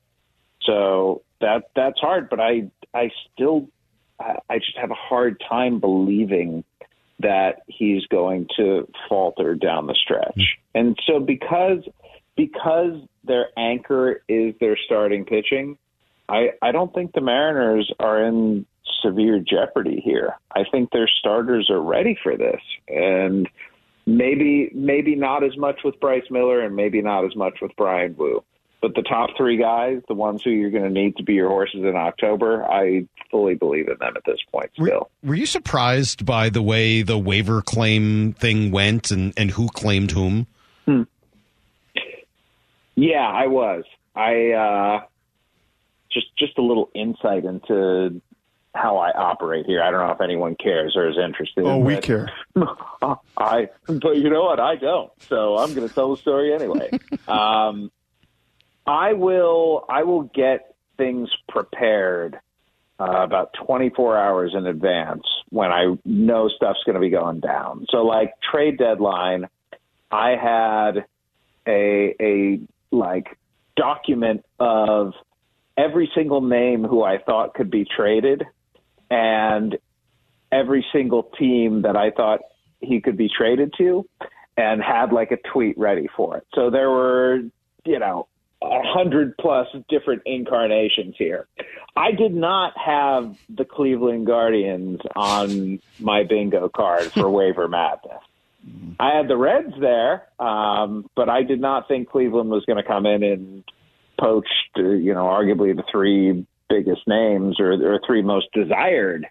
[0.62, 3.68] So that that's hard, but I I still
[4.22, 6.64] I I just have a hard time believing
[7.20, 10.38] that he's going to falter down the stretch.
[10.38, 10.78] Mm-hmm.
[10.80, 11.84] And so because
[12.38, 15.78] because their anchor is their starting pitching,
[16.30, 18.66] I I don't think the Mariners are in
[19.02, 20.36] severe jeopardy here.
[20.56, 22.62] I think their starters are ready for this.
[22.88, 23.48] And
[24.06, 28.16] maybe maybe not as much with Bryce Miller and maybe not as much with Bryan
[28.18, 28.44] Woo.
[28.82, 31.50] But the top three guys, the ones who you're going to need to be your
[31.50, 35.10] horses in October, I fully believe in them at this point still.
[35.24, 40.12] Were you surprised by the way the waiver claim thing went and, and who claimed
[40.12, 40.48] whom?
[42.96, 43.84] Yeah, I was.
[44.16, 45.06] I uh
[46.12, 48.22] just just a little insight into
[48.76, 49.82] how I operate here.
[49.82, 51.66] I don't know if anyone cares or is interested.
[51.66, 52.32] Oh, we care.
[53.38, 54.60] I, but you know what?
[54.60, 55.12] I don't.
[55.28, 56.90] So I'm going to tell the story anyway.
[57.28, 57.92] um,
[58.86, 59.86] I will.
[59.90, 62.40] I will get things prepared
[63.00, 67.86] uh, about 24 hours in advance when I know stuff's going to be going down.
[67.90, 69.48] So, like trade deadline,
[70.12, 71.06] I had
[71.68, 72.60] a a
[72.92, 73.38] like
[73.76, 75.14] document of
[75.78, 78.46] every single name who I thought could be traded
[79.10, 79.78] and
[80.52, 82.42] every single team that I thought
[82.82, 84.08] he could be traded to
[84.58, 86.48] and had like a tweet ready for it.
[86.54, 87.42] So there were,
[87.86, 88.28] you know,
[88.62, 91.48] a hundred plus different incarnations here.
[91.96, 98.22] I did not have the Cleveland Guardians on my bingo card for waiver madness.
[99.00, 102.84] I had the Reds there, um, but I did not think Cleveland was going to
[102.84, 103.64] come in and
[104.20, 109.28] poach, uh, you know, arguably the three biggest names or, or three most desired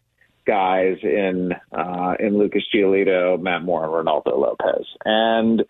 [0.47, 4.87] guys in uh, in Lucas Giolito, Matt Moore, and Reynaldo Lopez.
[5.05, 5.65] And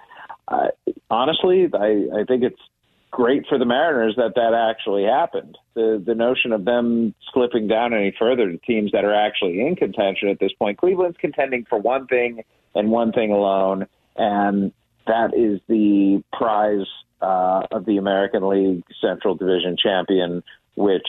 [0.48, 0.68] uh,
[1.10, 2.60] honestly, I, I think it's
[3.10, 5.56] great for the Mariners that that actually happened.
[5.74, 9.76] The the notion of them slipping down any further to teams that are actually in
[9.76, 10.78] contention at this point.
[10.78, 12.42] Cleveland's contending for one thing
[12.74, 14.72] and one thing alone, and
[15.06, 16.86] that is the prize
[17.22, 20.42] uh, of the American League Central Division champion,
[20.76, 21.06] which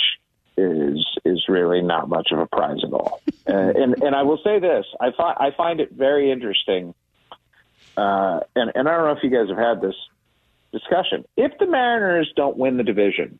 [0.57, 3.21] is is really not much of a prize at all.
[3.47, 6.93] uh, and and I will say this: I find I find it very interesting.
[7.97, 9.95] Uh, and and I don't know if you guys have had this
[10.71, 11.25] discussion.
[11.37, 13.39] If the Mariners don't win the division,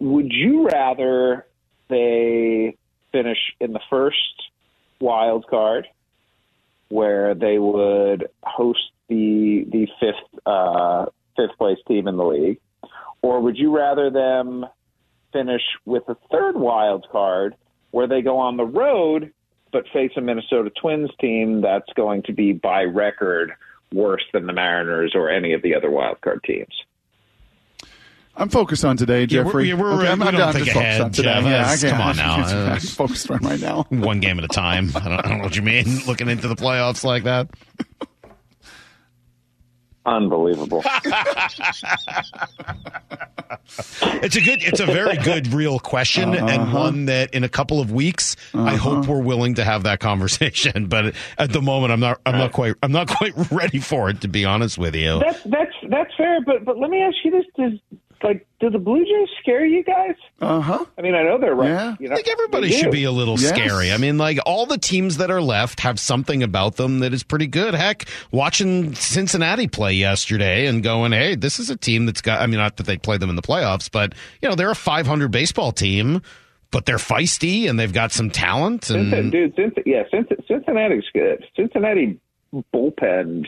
[0.00, 1.46] would you rather
[1.88, 2.76] they
[3.12, 4.16] finish in the first
[5.00, 5.86] wild card,
[6.88, 11.06] where they would host the the fifth uh,
[11.36, 12.60] fifth place team in the league,
[13.20, 14.66] or would you rather them
[15.32, 17.54] finish with a third wild card,
[17.90, 19.32] where they go on the road
[19.72, 23.52] but face a Minnesota Twins team that's going to be by record
[23.92, 26.68] worse than the Mariners or any of the other wild card teams?
[28.34, 29.74] I'm focused on today, Yeah, we're- Jeffrey.
[29.74, 31.34] we're- okay, I'm, we I'm, don't I'm think just focused on today.
[31.34, 31.42] Jeff.
[31.44, 32.78] Yeah, I Yes, can't- come on I'm now.
[32.78, 33.82] focused on right now.
[33.90, 34.90] One game at a time.
[34.94, 36.00] I don't, I don't know what you mean.
[36.06, 37.48] Looking into the playoffs like that.
[40.04, 40.82] Unbelievable.
[44.22, 44.62] It's a good.
[44.62, 46.78] It's a very good, real question, and Uh-huh.
[46.78, 50.86] one that in a couple of weeks, I hope we're willing to have that conversation.
[50.92, 52.20] But at the moment, I'm not.
[52.26, 52.74] I'm not quite.
[52.82, 54.20] I'm not quite ready for it.
[54.22, 55.20] To be honest with you.
[55.20, 57.78] That's that's that's fair, but but let me ask you this: Does
[58.24, 60.14] like do the Blue Jays scare you guys?
[60.40, 60.84] Uh huh.
[60.96, 61.68] I mean, I know they're right.
[61.68, 61.96] Yeah.
[61.98, 62.78] You know, I think everybody they do.
[62.78, 63.48] should be a little Yes.
[63.50, 63.92] scary.
[63.92, 67.22] I mean, like all the teams that are left have something about them that is
[67.22, 67.74] pretty good.
[67.74, 72.46] Heck, watching Cincinnati play yesterday and going, hey, this is a team that's got, I
[72.46, 75.30] mean, not that they play them in the playoffs, but, you know, they're a 500
[75.30, 76.22] baseball team,
[76.70, 78.84] but they're feisty and they've got some talent.
[78.84, 80.02] Cincinnati, And dude, Cincinnati, yeah,
[80.48, 81.44] Cincinnati's good.
[81.56, 82.18] Cincinnati
[82.74, 83.46] bullpenned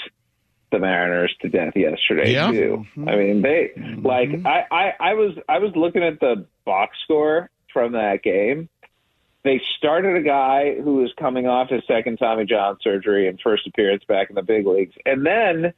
[0.74, 2.50] the Mariners to death yesterday Yeah.
[2.50, 2.87] too.
[2.96, 3.08] Mm-hmm.
[3.08, 4.06] I mean, they mm-hmm.
[4.06, 8.68] like I, I I was I was looking at the box score from that game.
[9.44, 13.66] They started a guy who was coming off his second Tommy John surgery and first
[13.66, 15.72] appearance back in the big leagues, and then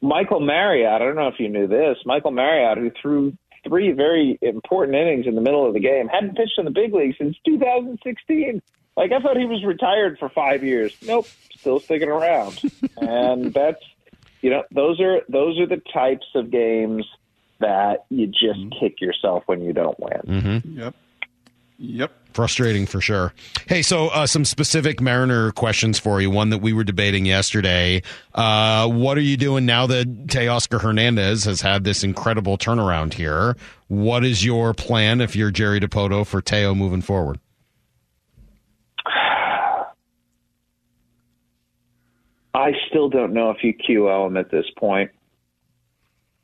[0.00, 0.88] Michael Mariot.
[0.88, 1.98] I don't know if you knew this.
[2.04, 3.32] Michael Mariot, who threw
[3.66, 6.94] three very important innings in the middle of the game, hadn't pitched in the big
[6.94, 8.62] league since 2016.
[8.96, 10.94] Like I thought he was retired for five years.
[11.02, 12.60] Nope, still sticking around.
[12.96, 13.82] and that's
[14.40, 17.04] you know those are those are the types of games
[17.60, 20.62] that you just kick yourself when you don't win.
[20.76, 20.94] Yep.
[21.78, 22.12] Yep.
[22.32, 23.32] Frustrating for sure.
[23.66, 26.30] Hey, so uh, some specific Mariner questions for you.
[26.30, 28.02] One that we were debating yesterday.
[28.34, 33.56] Uh, what are you doing now that Teoscar Hernandez has had this incredible turnaround here?
[33.86, 37.38] What is your plan if you're Jerry Dipoto for Teo moving forward?
[42.58, 45.10] I still don't know if you QO him at this point.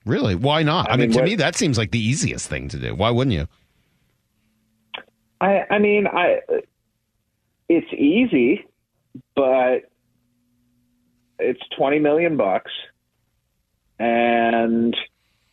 [0.06, 0.34] Really?
[0.34, 0.88] Why not?
[0.88, 2.94] I, I mean, mean, to what- me, that seems like the easiest thing to do.
[2.94, 3.48] Why wouldn't you?
[5.40, 6.40] I I mean I
[7.68, 8.64] it's easy,
[9.34, 9.90] but
[11.38, 12.70] it's twenty million bucks,
[13.98, 14.96] and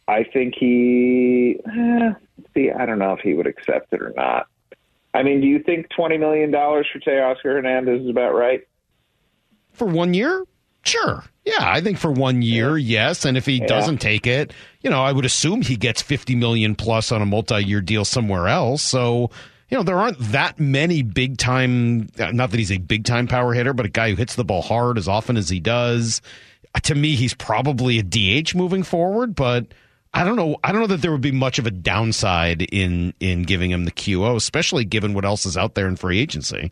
[0.07, 1.59] I think he.
[1.65, 2.11] Eh,
[2.53, 4.45] see, I don't know if he would accept it or not.
[5.13, 8.61] I mean, do you think twenty million dollars for Teoscar Hernandez is about right?
[9.73, 10.45] For one year?
[10.83, 11.23] Sure.
[11.45, 13.25] Yeah, I think for one year, yes.
[13.25, 13.67] And if he Yeah.
[13.67, 17.25] doesn't take it, you know, I would assume he gets 50 million plus on a
[17.25, 18.81] multi-year deal somewhere else.
[18.81, 19.29] So,
[19.69, 23.53] you know, there aren't that many big time, not that he's a big time power
[23.53, 26.21] hitter, but a guy who hits the ball hard as often as he does.
[26.83, 29.67] To me, he's probably a DH moving forward, but
[30.13, 30.57] I don't know.
[30.63, 33.85] I don't know that there would be much of a downside in in giving him
[33.85, 36.71] the QO, especially given what else is out there in free agency.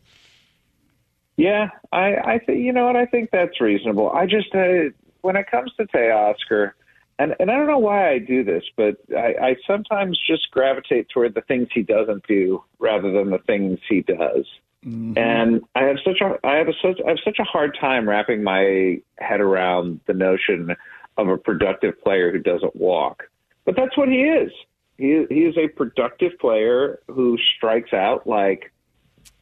[1.40, 4.12] Yeah, I, I think you know what I think that's reasonable.
[4.12, 6.74] I just uh, when it comes to Teoscar,
[7.18, 11.08] and and I don't know why I do this, but I, I sometimes just gravitate
[11.08, 14.46] toward the things he doesn't do rather than the things he does.
[15.18, 18.08] And I have such a I have a such I have such a hard time
[18.08, 20.76] wrapping my head around the notion
[21.18, 23.30] of a productive player who doesn't walk.
[23.64, 24.52] But that's what he is.
[24.98, 28.74] He he is a productive player who strikes out like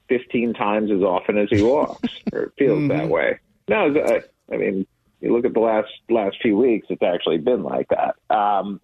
[0.09, 3.39] 15 times as often as he walks, or it feels that way.
[3.67, 4.21] No, I,
[4.53, 4.87] I mean,
[5.21, 8.15] you look at the last last few weeks; it's actually been like that.
[8.35, 8.79] Um,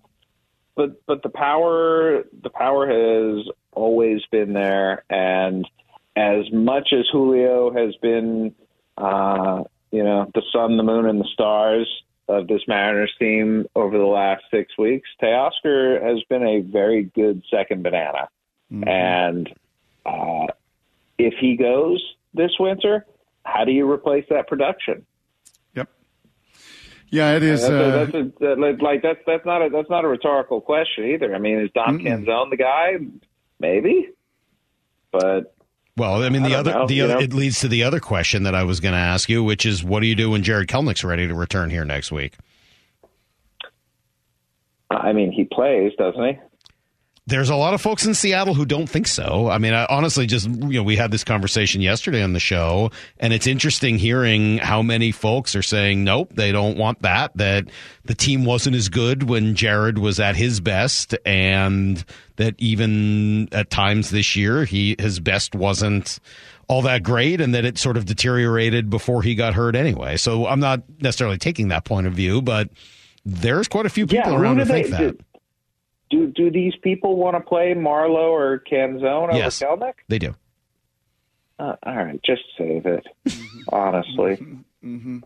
[0.76, 5.68] but but the power the power has always been there, and
[6.16, 8.54] as much as Julio has been,
[8.98, 11.88] uh, you know, the sun, the moon, and the stars
[12.28, 17.44] of this Mariners team over the last six weeks, Teoscar has been a very good
[17.52, 18.30] second banana,
[18.88, 19.54] and
[20.06, 20.48] uh,
[21.18, 23.06] if he goes this winter,
[23.46, 25.06] how do you replace that production?
[25.76, 25.90] Yep.
[27.10, 27.62] Yeah, it is.
[27.62, 31.06] That's, Uh, a, that's a, like that's that's not a that's not a rhetorical question
[31.06, 31.36] either.
[31.36, 32.94] I mean, is Dom Canzone the guy?
[33.60, 34.10] Maybe,
[35.12, 35.56] but
[35.96, 37.20] Well, I mean, the don't other know, the other know?
[37.20, 39.84] it leads to the other question that I was going to ask you, which is,
[39.84, 42.36] what do you do when Jarred Kelenic's ready to return here next week?
[44.90, 46.40] I mean, he plays, doesn't he?
[47.26, 49.48] There's a lot of folks in Seattle who don't think so.
[49.50, 52.92] I mean, I honestly just, you know, we had this conversation yesterday on the show,
[53.18, 57.70] and it's interesting hearing how many folks are saying, nope, they don't want that, that
[58.04, 62.04] the team wasn't as good when Jarred was at his best, and
[62.36, 66.20] that even at times this year, he, his best wasn't
[66.68, 70.18] all that great, and that it sort of deteriorated before he got hurt anyway.
[70.18, 72.70] So I'm not necessarily taking that point of view, but
[73.24, 75.16] there's quite a few people yeah, around who think they- that.
[76.14, 79.60] Do do these people want to play Marlowe or Canzone over Yes.
[79.60, 79.94] Kelenic?
[80.08, 80.36] They do.
[81.60, 83.06] Uh, all right, just save it.
[83.70, 84.38] Honestly,
[84.84, 85.20] Mm-hmm.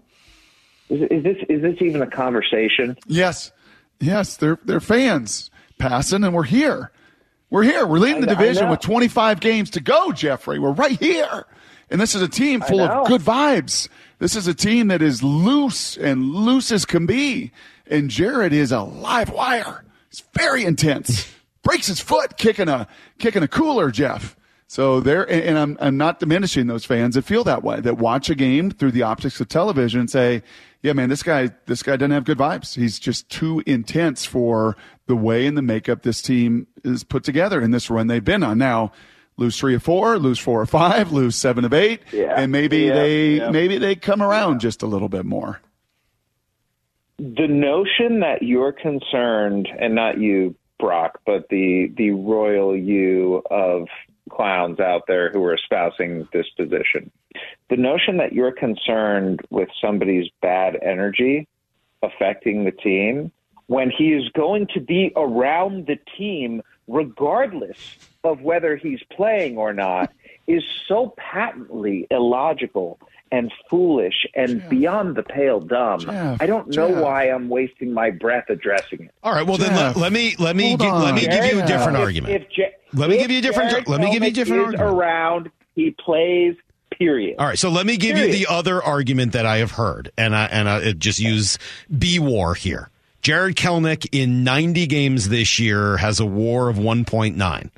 [0.89, 2.95] is, is this is this even a conversation?
[3.07, 3.51] Yes,
[3.99, 6.91] yes, they're they're fans passing, and we're here.
[7.49, 7.85] We're here.
[7.87, 8.71] We're leading the I- I division know.
[8.71, 10.59] with 25 games to go, Jeffrey.
[10.59, 11.45] We're right here,
[11.89, 13.87] and this is a team full of good vibes.
[14.19, 17.51] This is a team that is loose and loose as can be,
[17.89, 19.83] and Jarred is a live wire.
[20.17, 21.31] He's very intense.
[21.63, 22.87] Breaks his foot kicking a
[23.19, 24.35] kicking a cooler, Jeff.
[24.67, 27.97] So there, and, and I'm, I'm not diminishing those fans that feel that way, that
[27.97, 30.43] watch a game through the optics of television and say,
[30.81, 32.75] yeah, man, this guy, this guy doesn't have good vibes.
[32.75, 34.75] He's just too intense for
[35.07, 38.43] the way and the makeup this team is put together in this run they've been
[38.43, 38.57] on.
[38.57, 38.91] Now,
[39.37, 42.33] lose three or four, lose four or five, lose seven of eight, Yeah.
[42.35, 43.49] and maybe Yeah, they, yeah.
[43.51, 45.61] maybe they come around just a little bit more.
[47.17, 53.87] The notion that you're concerned, and not you, Brock, but the the royal you of
[54.29, 57.09] clowns out there who are espousing this position,
[57.69, 61.47] the notion that you're concerned with somebody's bad energy
[62.03, 63.31] affecting the team
[63.65, 67.77] when he is going to be around the team regardless
[68.23, 70.11] of whether he's playing or not
[70.45, 72.99] is so patently illogical
[73.31, 75.99] and foolish and beyond the pale dumb.
[76.01, 77.03] Jeff, I don't know Jeff.
[77.03, 79.11] why I'm wasting my breath addressing it.
[79.23, 79.45] All right.
[79.45, 81.97] Well, then let, let me let me hold gi- let me give you a different
[81.97, 82.33] If- argument.
[82.33, 84.31] If, Ja- Let me if give you a different- Jarred let me give you a
[84.31, 84.97] Kelenic different is argument.
[84.99, 85.51] around.
[85.75, 86.55] He plays.
[86.89, 87.35] Period.
[87.37, 88.33] All right, so let me give Period.
[88.33, 91.59] you the other argument that I have heard, and I and I uh, just use
[91.95, 92.89] B War here.
[93.21, 97.69] Jarred Kelenic in 90 games this year has a WAR of 1.9.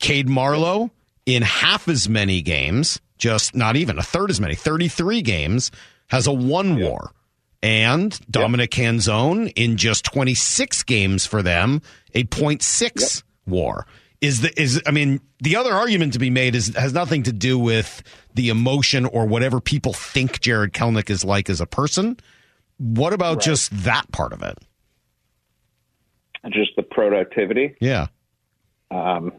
[0.00, 0.90] Cade Marlowe
[1.24, 5.70] in half as many games, just not even a third as many, 33 games,
[6.08, 7.12] has a one WAR.
[7.62, 11.82] And Dominic Canzone in just 26 games for them,
[12.14, 13.86] a 0.6 WAR.
[14.20, 17.32] Is the is I mean the other argument to be made is has nothing to
[17.32, 18.02] do with
[18.34, 22.16] the emotion or whatever people think Jarred Kelenic is like as a person.
[22.78, 24.58] What about just that part of it?
[26.50, 27.76] Just the productivity.
[27.80, 28.08] Yeah.
[28.90, 29.32] Um,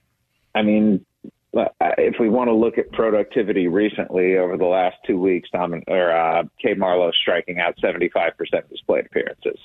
[0.56, 1.06] I mean,
[1.54, 6.12] if we want to look at productivity recently over the last two weeks, Dom or
[6.12, 6.74] uh, K.
[6.74, 9.60] Marlowe striking out seventy five percent of his plate appearances.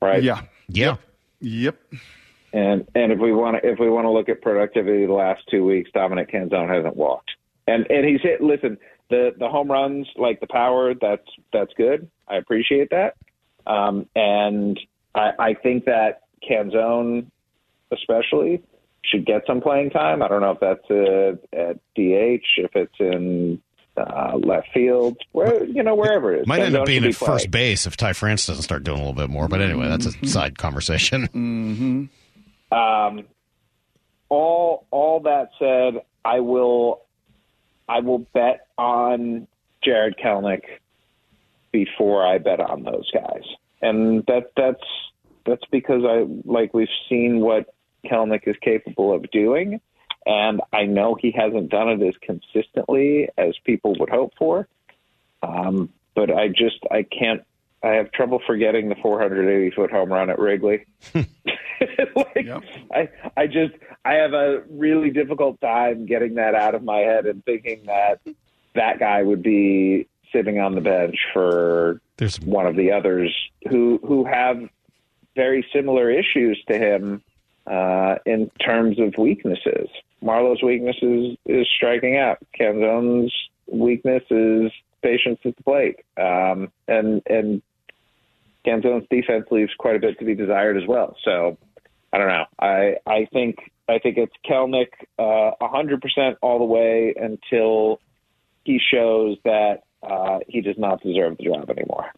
[0.00, 0.22] Right.
[0.22, 0.42] Yeah.
[0.68, 0.96] Yeah.
[1.40, 1.76] Yep.
[2.52, 5.42] And and if we want to if we want to look at productivity the last
[5.50, 7.30] two weeks, Dominic Canzone hasn't walked.
[7.66, 8.40] And and he's hit.
[8.40, 8.78] Listen,
[9.10, 12.08] the the home runs, like the power, that's that's good.
[12.28, 13.16] I appreciate that.
[13.66, 14.78] Um, and
[15.14, 17.26] I, I think that Canzone,
[17.92, 18.62] especially,
[19.10, 20.22] should get some playing time.
[20.22, 23.60] I don't know if that's uh, at DH, if it's in
[23.96, 26.46] uh, left field, where you know wherever it is.
[26.46, 29.14] Might end up being at first base if Ty France doesn't start doing a little
[29.14, 29.48] bit more.
[29.48, 31.28] But anyway, that's a side conversation.
[31.28, 32.04] Mm-hmm.
[32.72, 33.26] Um,
[34.28, 37.02] all all that said, I will
[37.88, 39.46] I will bet on
[39.84, 40.62] Jarred Kelenic
[41.70, 43.44] before I bet on those guys,
[43.80, 44.82] and that that's
[45.46, 47.72] that's because I like we've seen what
[48.10, 49.80] Kelenic is capable of doing,
[50.26, 54.68] and I know he hasn't done it as consistently as people would hope for.
[55.42, 57.42] Um, but I just I can't.
[57.82, 60.86] I have trouble forgetting the 480 foot home run at Wrigley.
[62.16, 62.48] like,
[62.92, 67.26] I I just I have a really difficult time getting that out of my head
[67.26, 68.20] and thinking that
[68.74, 73.34] that guy would be sitting on the bench for There's one of the others
[73.68, 74.68] who who have
[75.34, 77.22] very similar issues to him
[77.66, 79.88] uh, in terms of weaknesses.
[80.22, 82.38] Marlowe's weakness is, is striking out.
[82.58, 83.34] Canzone's
[83.66, 87.62] weakness is patience at the plate, um, and and
[88.64, 91.16] Canzone's defense leaves quite a bit to be desired as well.
[91.24, 91.58] So
[92.12, 92.44] I don't know.
[92.58, 93.56] I I think
[93.88, 94.88] I think it's Kelenic
[95.18, 98.00] uh, hundred percent all the way until
[98.64, 102.10] he shows that uh, he does not deserve the job anymore.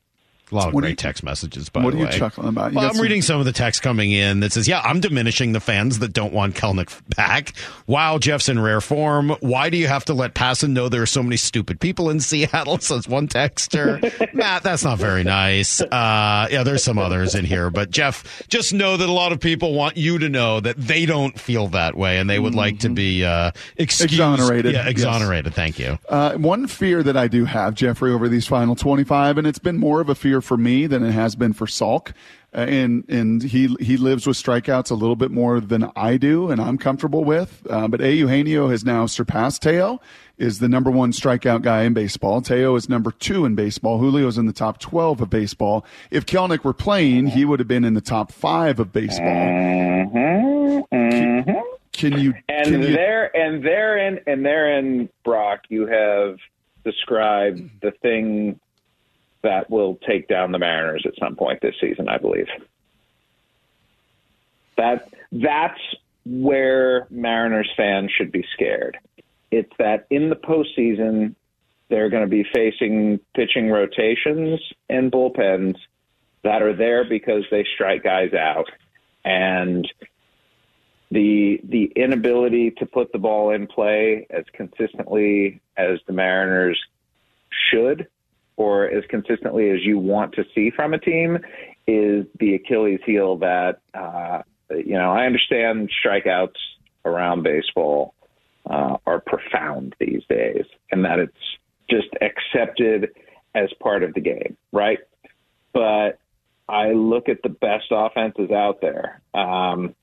[0.51, 2.72] A lot of What great you- text messages, by what the are you chuckling about?
[2.72, 5.01] You Well, I'm some- reading some of the text coming in that says, "Yeah, I'm
[5.01, 7.53] diminishing the fans that don't want Kelenic back."
[7.86, 9.36] Wow, Jeff's in rare form.
[9.40, 12.20] Why do you have to let Passan know there are so many stupid people in
[12.28, 12.78] Seattle?
[12.78, 13.99] Says one texter.
[14.34, 15.80] Matt, that's not very nice.
[15.82, 19.40] Uh, yeah, there's some others in here, but Jeff, just know that a lot of
[19.40, 22.78] people want you to know that they don't feel that way, and they would like
[22.80, 24.12] to be uh, excused.
[24.14, 24.34] Mm-hmm.
[24.34, 24.86] Exonerated, yes.
[24.88, 25.55] exonerated.
[25.55, 25.99] Thank you.
[26.09, 29.76] Uh, one fear that I do have, Jeffrey, over these final 25, and it's been
[29.78, 32.12] more of a fear for me than it has been for Salk.
[32.55, 36.51] Uh, and and he he lives with strikeouts a little bit more than I do,
[36.51, 37.66] and I'm comfortable with.
[37.68, 38.14] Uh, but A.
[38.14, 40.01] Eugenio has now surpassed Teo,
[40.39, 42.41] is the number one strikeout guy in baseball.
[42.41, 44.01] Teo is number two in baseball.
[44.01, 45.84] Julio's in the top 12 of baseball.
[46.11, 49.26] If Kelenic were playing, he would have been in the top five of baseball.
[49.26, 51.51] Mm-hmm.
[51.93, 52.32] Can you?
[52.49, 56.39] And can you there and therein and therein, Brock, you have
[56.84, 58.59] described the thing
[59.43, 62.49] that will take down the Mariners at some point this season, I believe.
[64.76, 65.80] That that's
[66.24, 68.99] where Mariners fans should be scared.
[69.51, 71.34] It's that in the postseason
[71.89, 75.76] they're going to be facing pitching rotations and bullpens
[76.45, 78.70] that are there because they strike guys out.
[79.24, 79.91] And
[81.11, 86.78] the the inability to put the ball in play as consistently as the Mariners
[87.70, 88.09] should,
[88.59, 91.39] or as consistently as you want to see from a team,
[91.87, 95.13] is the Achilles heel that uh, you know.
[95.13, 96.59] I understand strikeouts
[97.05, 98.15] around baseball
[98.69, 101.33] uh, are profound these days, and that it's
[101.89, 103.11] just accepted
[103.55, 104.99] as part of the game, right?
[105.73, 106.19] But
[106.69, 109.23] I look at the best offenses out there.
[109.33, 109.95] Um,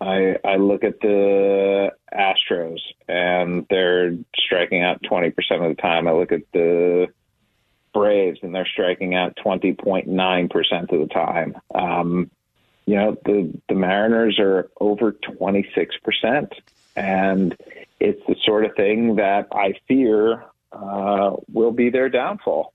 [0.00, 2.78] I I look at the Astros
[3.08, 6.06] and they're striking out 20% of the time.
[6.06, 7.08] I look at the
[7.98, 11.56] Braves and they're striking out 20.9% of the time.
[11.74, 12.30] Um,
[12.86, 16.52] you know, the the Mariners are over 26%,
[16.96, 17.56] and
[18.00, 22.72] it's the sort of thing that I fear uh, will be their downfall.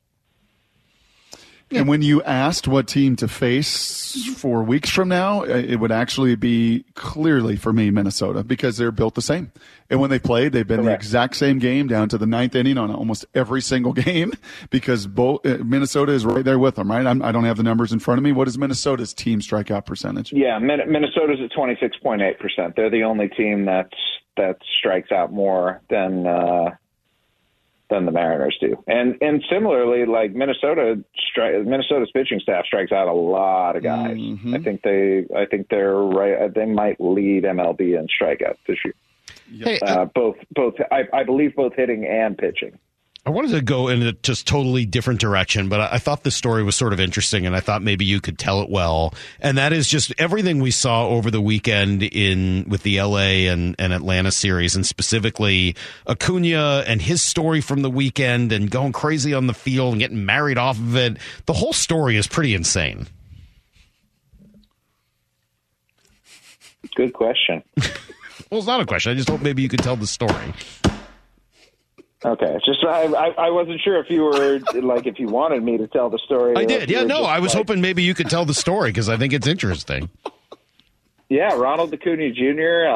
[1.75, 5.91] And when you asked what team to face four weeks from now, uh, it would
[5.91, 9.51] actually be clearly for me Minnesota because they're built the same.
[9.89, 12.77] And when they played, they've been the exact same game down to the ninth inning
[12.77, 14.33] on almost every single game
[14.69, 16.89] because both uh, Minnesota is right there with them.
[16.89, 17.05] Right?
[17.05, 18.31] I'm, I don't have the numbers in front of me.
[18.31, 20.33] What is Minnesota's team strikeout percentage?
[20.33, 22.75] Yeah, Min- Minnesota's at twenty six point eight percent.
[22.75, 23.97] They're the only team that's
[24.37, 26.71] that strikes out more than uh,
[27.89, 28.81] than the Mariners do.
[28.87, 31.03] And and similarly, like Minnesota,
[31.35, 34.17] stri- Minnesota's pitching staff strikes out a lot of guys.
[34.17, 34.55] Mm-hmm.
[34.55, 36.33] I think they I think they're right.
[36.33, 38.95] Uh, they might lead MLB in strikeouts this year.
[39.59, 42.77] Hey, uh, uh, both both I, I believe both hitting and pitching.
[43.25, 46.35] I wanted to go in a just totally different direction, but I, I thought this
[46.35, 49.13] story was sort of interesting, and I thought maybe you could tell it well.
[49.39, 53.75] And that is just everything we saw over the weekend in with the LA and,
[53.79, 59.33] and Atlanta series, and specifically Acuna and his story from the weekend, and going crazy
[59.33, 61.17] on the field and getting married off of it.
[61.45, 63.07] The whole story is pretty insane.
[66.95, 67.63] Good question.
[68.49, 69.11] Well, it's not a question.
[69.11, 70.53] I just hope maybe you could tell the story.
[72.25, 75.77] Okay, just I, I I wasn't sure if you were like if you wanted me
[75.77, 76.55] to tell the story.
[76.55, 76.89] I did.
[76.89, 79.33] Yeah, no, I was like- hoping maybe you could tell the story because I think
[79.33, 80.09] it's interesting.
[81.29, 82.87] Yeah, Ronald Acuna Jr.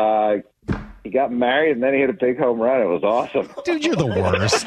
[0.74, 2.82] Uh, He got married and then he hit a big home run.
[2.82, 3.50] It was awesome.
[3.66, 4.66] Dude, you're the worst.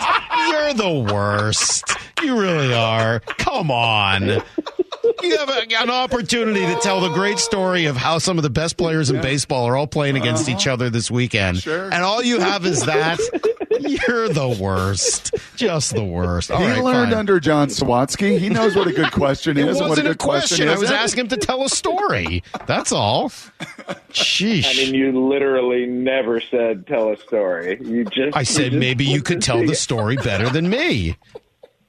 [0.48, 1.84] You're the worst.
[2.22, 3.20] You really are.
[3.20, 4.42] Come on.
[5.22, 8.50] You have a, an opportunity to tell the great story of how some of the
[8.50, 10.74] best players in baseball are all playing against each uh-huh.
[10.74, 11.58] other this weekend.
[11.58, 11.84] Sure.
[11.84, 13.18] And all you have is that.
[13.80, 15.34] You're the worst.
[15.56, 16.50] Just the worst.
[16.50, 17.18] All he right, learned fine.
[17.18, 18.38] under John Swatsky.
[18.38, 20.56] He knows what a good question It is and what wasn't a a good question,
[20.56, 20.68] question.
[20.68, 20.96] I was isn't.
[20.96, 22.42] asking him to tell a story.
[22.66, 23.30] That's all.
[24.10, 24.66] Sheesh.
[24.66, 27.78] I mean, you literally never said tell a story.
[27.80, 31.16] You just I said you just maybe you could tell the story better than me.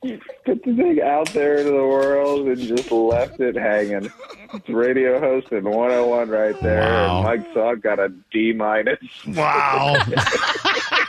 [0.46, 4.12] Put the thing out there into the world and just left it hanging.
[4.54, 6.82] It's radio host and 101 right there.
[6.82, 7.18] Wow.
[7.18, 9.00] And Mike Saw got a D minus.
[9.28, 10.04] Wow.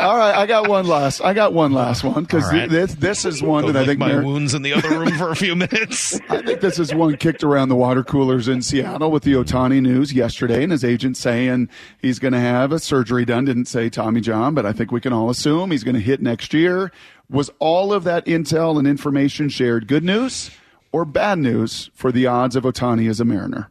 [0.00, 1.20] All right, I got one last.
[1.20, 2.68] I got one last one because All right.
[2.68, 5.12] this this is one Go that I think my Mar- wounds in the other room
[5.16, 6.20] for a few minutes.
[6.28, 9.80] I think this is one kicked around the water coolers in Seattle with the Ohtani
[9.80, 11.68] news yesterday, and his agent saying
[12.00, 13.44] he's going to have a surgery done.
[13.44, 16.20] Didn't say Tommy John, but I think we can all assume he's going to hit
[16.20, 16.92] next year.
[17.30, 20.50] Was all of that intel and information shared good news
[20.92, 23.70] or bad news for the odds of Ohtani as a Mariner?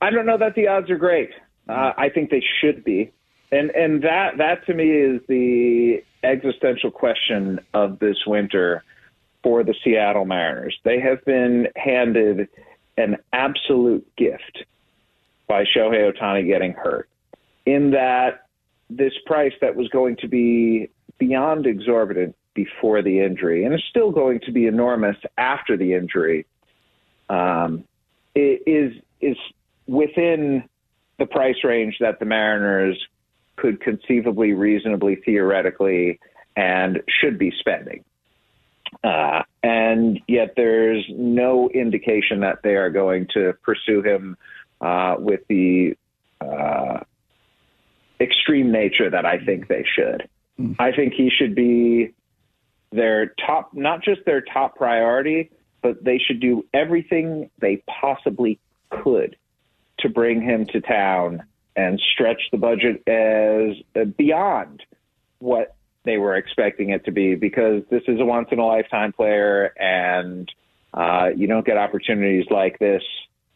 [0.00, 1.30] I don't know that the odds are great.
[1.68, 3.12] Uh, I think they should be,
[3.52, 8.82] and and that that to me is the existential question of this winter
[9.42, 10.78] for the Seattle Mariners.
[10.84, 12.48] They have been handed
[12.96, 14.64] an absolute gift
[15.46, 17.08] by Shohei Ohtani getting hurt.
[17.66, 18.46] In that
[18.88, 20.88] this price that was going to be
[21.18, 26.46] beyond exorbitant before the injury, and is still going to be enormous after the injury,
[27.28, 27.84] um,
[28.34, 29.36] is is
[29.86, 30.64] within
[31.18, 32.98] the price range that the Mariners
[33.56, 36.18] could conceivably, reasonably, theoretically,
[36.56, 38.04] and should be spending.
[39.02, 44.36] Uh, and yet there's no indication that they are going to pursue him
[44.80, 45.96] uh, with the
[46.40, 47.00] uh,
[48.20, 50.28] extreme nature that I think they should.
[50.78, 52.12] I think he should be
[52.92, 55.50] their top, not just their top priority,
[55.82, 59.36] but they should do everything they possibly could
[60.00, 61.42] to bring him to town
[61.76, 64.82] and stretch the budget as uh, beyond
[65.38, 69.12] what they were expecting it to be because this is a once in a lifetime
[69.12, 70.50] player and
[70.94, 73.02] uh, you don't get opportunities like this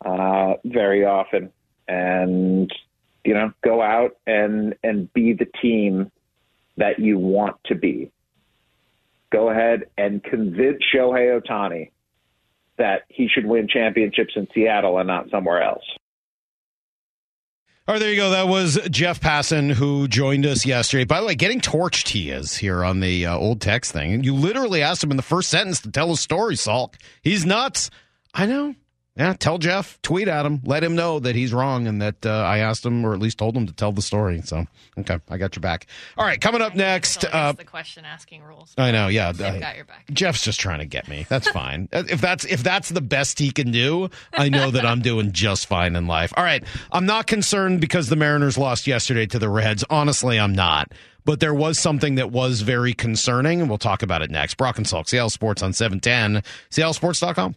[0.04, 1.50] uh, very often
[1.88, 2.70] and
[3.24, 6.10] you know go out and and be the team
[6.76, 8.10] that you want to be
[9.30, 11.90] go ahead and convince Shohei Ohtani
[12.78, 15.84] that he should win championships in Seattle and not somewhere else.
[17.88, 18.30] All right, there you go.
[18.30, 21.04] That was Jeff Passan who joined us yesterday.
[21.04, 24.24] By the way, getting torched he is here on the uh, old text thing.
[24.24, 26.94] You literally asked him in the first sentence to tell a story, Salk.
[27.22, 27.90] He's nuts.
[28.34, 28.74] I know.
[29.16, 32.30] Yeah, tell Jeff, tweet at him, let him know that he's wrong and that uh,
[32.30, 34.42] I asked him or at least told him to tell the story.
[34.42, 34.66] So,
[34.98, 35.86] okay, I got your back.
[36.18, 37.24] All right, coming up next.
[37.24, 38.74] Uh, the question asking rules.
[38.76, 39.32] I know, yeah.
[39.32, 40.04] They've got your back.
[40.12, 41.24] Jeff's just trying to get me.
[41.30, 41.88] That's fine.
[41.92, 45.66] if that's if that's the best he can do, I know that I'm doing just
[45.66, 46.34] fine in life.
[46.36, 46.62] All right,
[46.92, 49.82] I'm not concerned because the Mariners lost yesterday to the Reds.
[49.88, 50.92] Honestly, I'm not.
[51.24, 54.56] But there was something that was very concerning, and we'll talk about it next.
[54.56, 57.56] Brock and Salk, Seattle Sports on 710, seattlesports.com.